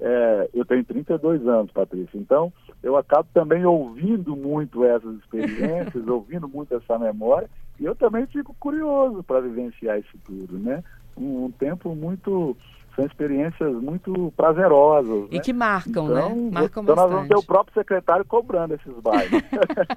é, 0.00 0.50
eu 0.52 0.64
tenho 0.64 0.84
32 0.84 1.46
anos, 1.46 1.70
Patrícia, 1.70 2.18
então 2.18 2.52
eu 2.82 2.96
acabo 2.96 3.28
também 3.32 3.64
ouvindo 3.64 4.36
muito 4.36 4.84
essas 4.84 5.16
experiências, 5.16 6.06
ouvindo 6.08 6.48
muito 6.48 6.74
essa 6.74 6.98
memória, 6.98 7.48
e 7.78 7.84
eu 7.84 7.94
também 7.94 8.26
fico 8.26 8.54
curioso 8.58 9.22
para 9.22 9.40
vivenciar 9.40 9.98
isso 9.98 10.16
tudo, 10.24 10.58
né? 10.58 10.82
Um, 11.16 11.46
um 11.46 11.50
tempo 11.50 11.94
muito 11.94 12.56
são 12.94 13.04
experiências 13.04 13.72
muito 13.74 14.32
prazerosas. 14.36 15.26
E 15.30 15.36
né? 15.36 15.40
que 15.40 15.52
marcam, 15.52 16.04
então, 16.04 16.08
né? 16.08 16.50
Marcam 16.52 16.82
então 16.82 16.84
bastante. 16.84 16.96
nós 16.96 17.10
vamos 17.10 17.28
ter 17.28 17.36
o 17.36 17.42
próprio 17.42 17.74
secretário 17.74 18.24
cobrando 18.24 18.74
esses 18.74 18.94
bairros. 19.02 19.42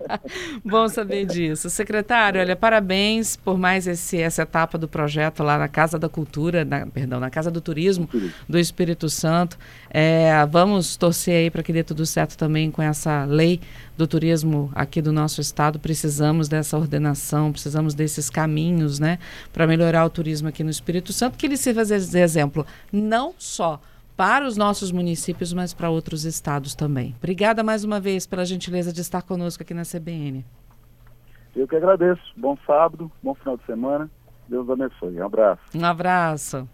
Bom 0.65 0.87
saber 0.87 1.25
disso. 1.25 1.69
Secretário, 1.69 2.41
olha, 2.41 2.55
parabéns 2.55 3.35
por 3.35 3.57
mais 3.57 3.87
esse, 3.87 4.19
essa 4.19 4.41
etapa 4.41 4.77
do 4.77 4.87
projeto 4.87 5.43
lá 5.43 5.57
na 5.57 5.67
Casa 5.67 5.99
da 5.99 6.09
Cultura, 6.09 6.65
na, 6.65 6.87
perdão, 6.87 7.19
na 7.19 7.29
Casa 7.29 7.51
do 7.51 7.61
Turismo 7.61 8.09
do 8.47 8.57
Espírito 8.57 9.09
Santo. 9.09 9.57
É, 9.89 10.45
vamos 10.47 10.97
torcer 10.97 11.35
aí 11.35 11.51
para 11.51 11.63
que 11.63 11.71
dê 11.71 11.83
tudo 11.83 12.05
certo 12.05 12.37
também 12.37 12.71
com 12.71 12.81
essa 12.81 13.25
lei 13.25 13.59
do 13.97 14.07
turismo 14.07 14.71
aqui 14.73 15.01
do 15.01 15.11
nosso 15.11 15.41
estado. 15.41 15.79
Precisamos 15.79 16.47
dessa 16.47 16.77
ordenação, 16.77 17.51
precisamos 17.51 17.93
desses 17.93 18.29
caminhos, 18.29 18.99
né, 18.99 19.19
para 19.51 19.67
melhorar 19.67 20.05
o 20.05 20.09
turismo 20.09 20.47
aqui 20.47 20.63
no 20.63 20.69
Espírito 20.69 21.11
Santo, 21.11 21.37
que 21.37 21.45
ele 21.45 21.57
sirva 21.57 21.83
de 21.83 22.19
exemplo 22.19 22.65
não 22.91 23.33
só 23.37 23.81
para 24.15 24.47
os 24.47 24.57
nossos 24.57 24.91
municípios, 24.91 25.53
mas 25.53 25.73
para 25.73 25.89
outros 25.89 26.25
estados 26.25 26.73
também. 26.73 27.13
Obrigada 27.17 27.63
mais 27.63 27.83
uma 27.83 27.99
vez 27.99 28.25
pela 28.25 28.45
gentileza 28.45 28.91
de 28.91 29.01
estar 29.01 29.21
conosco 29.21 29.61
aqui 29.61 29.73
na 29.73 29.83
CBN. 29.83 30.43
Eu 31.55 31.67
que 31.67 31.75
agradeço. 31.75 32.21
Bom 32.35 32.57
sábado, 32.65 33.11
bom 33.21 33.35
final 33.35 33.57
de 33.57 33.65
semana. 33.65 34.09
Deus 34.47 34.69
abençoe. 34.69 35.19
Um 35.19 35.25
abraço. 35.25 35.61
Um 35.75 35.85
abraço. 35.85 36.65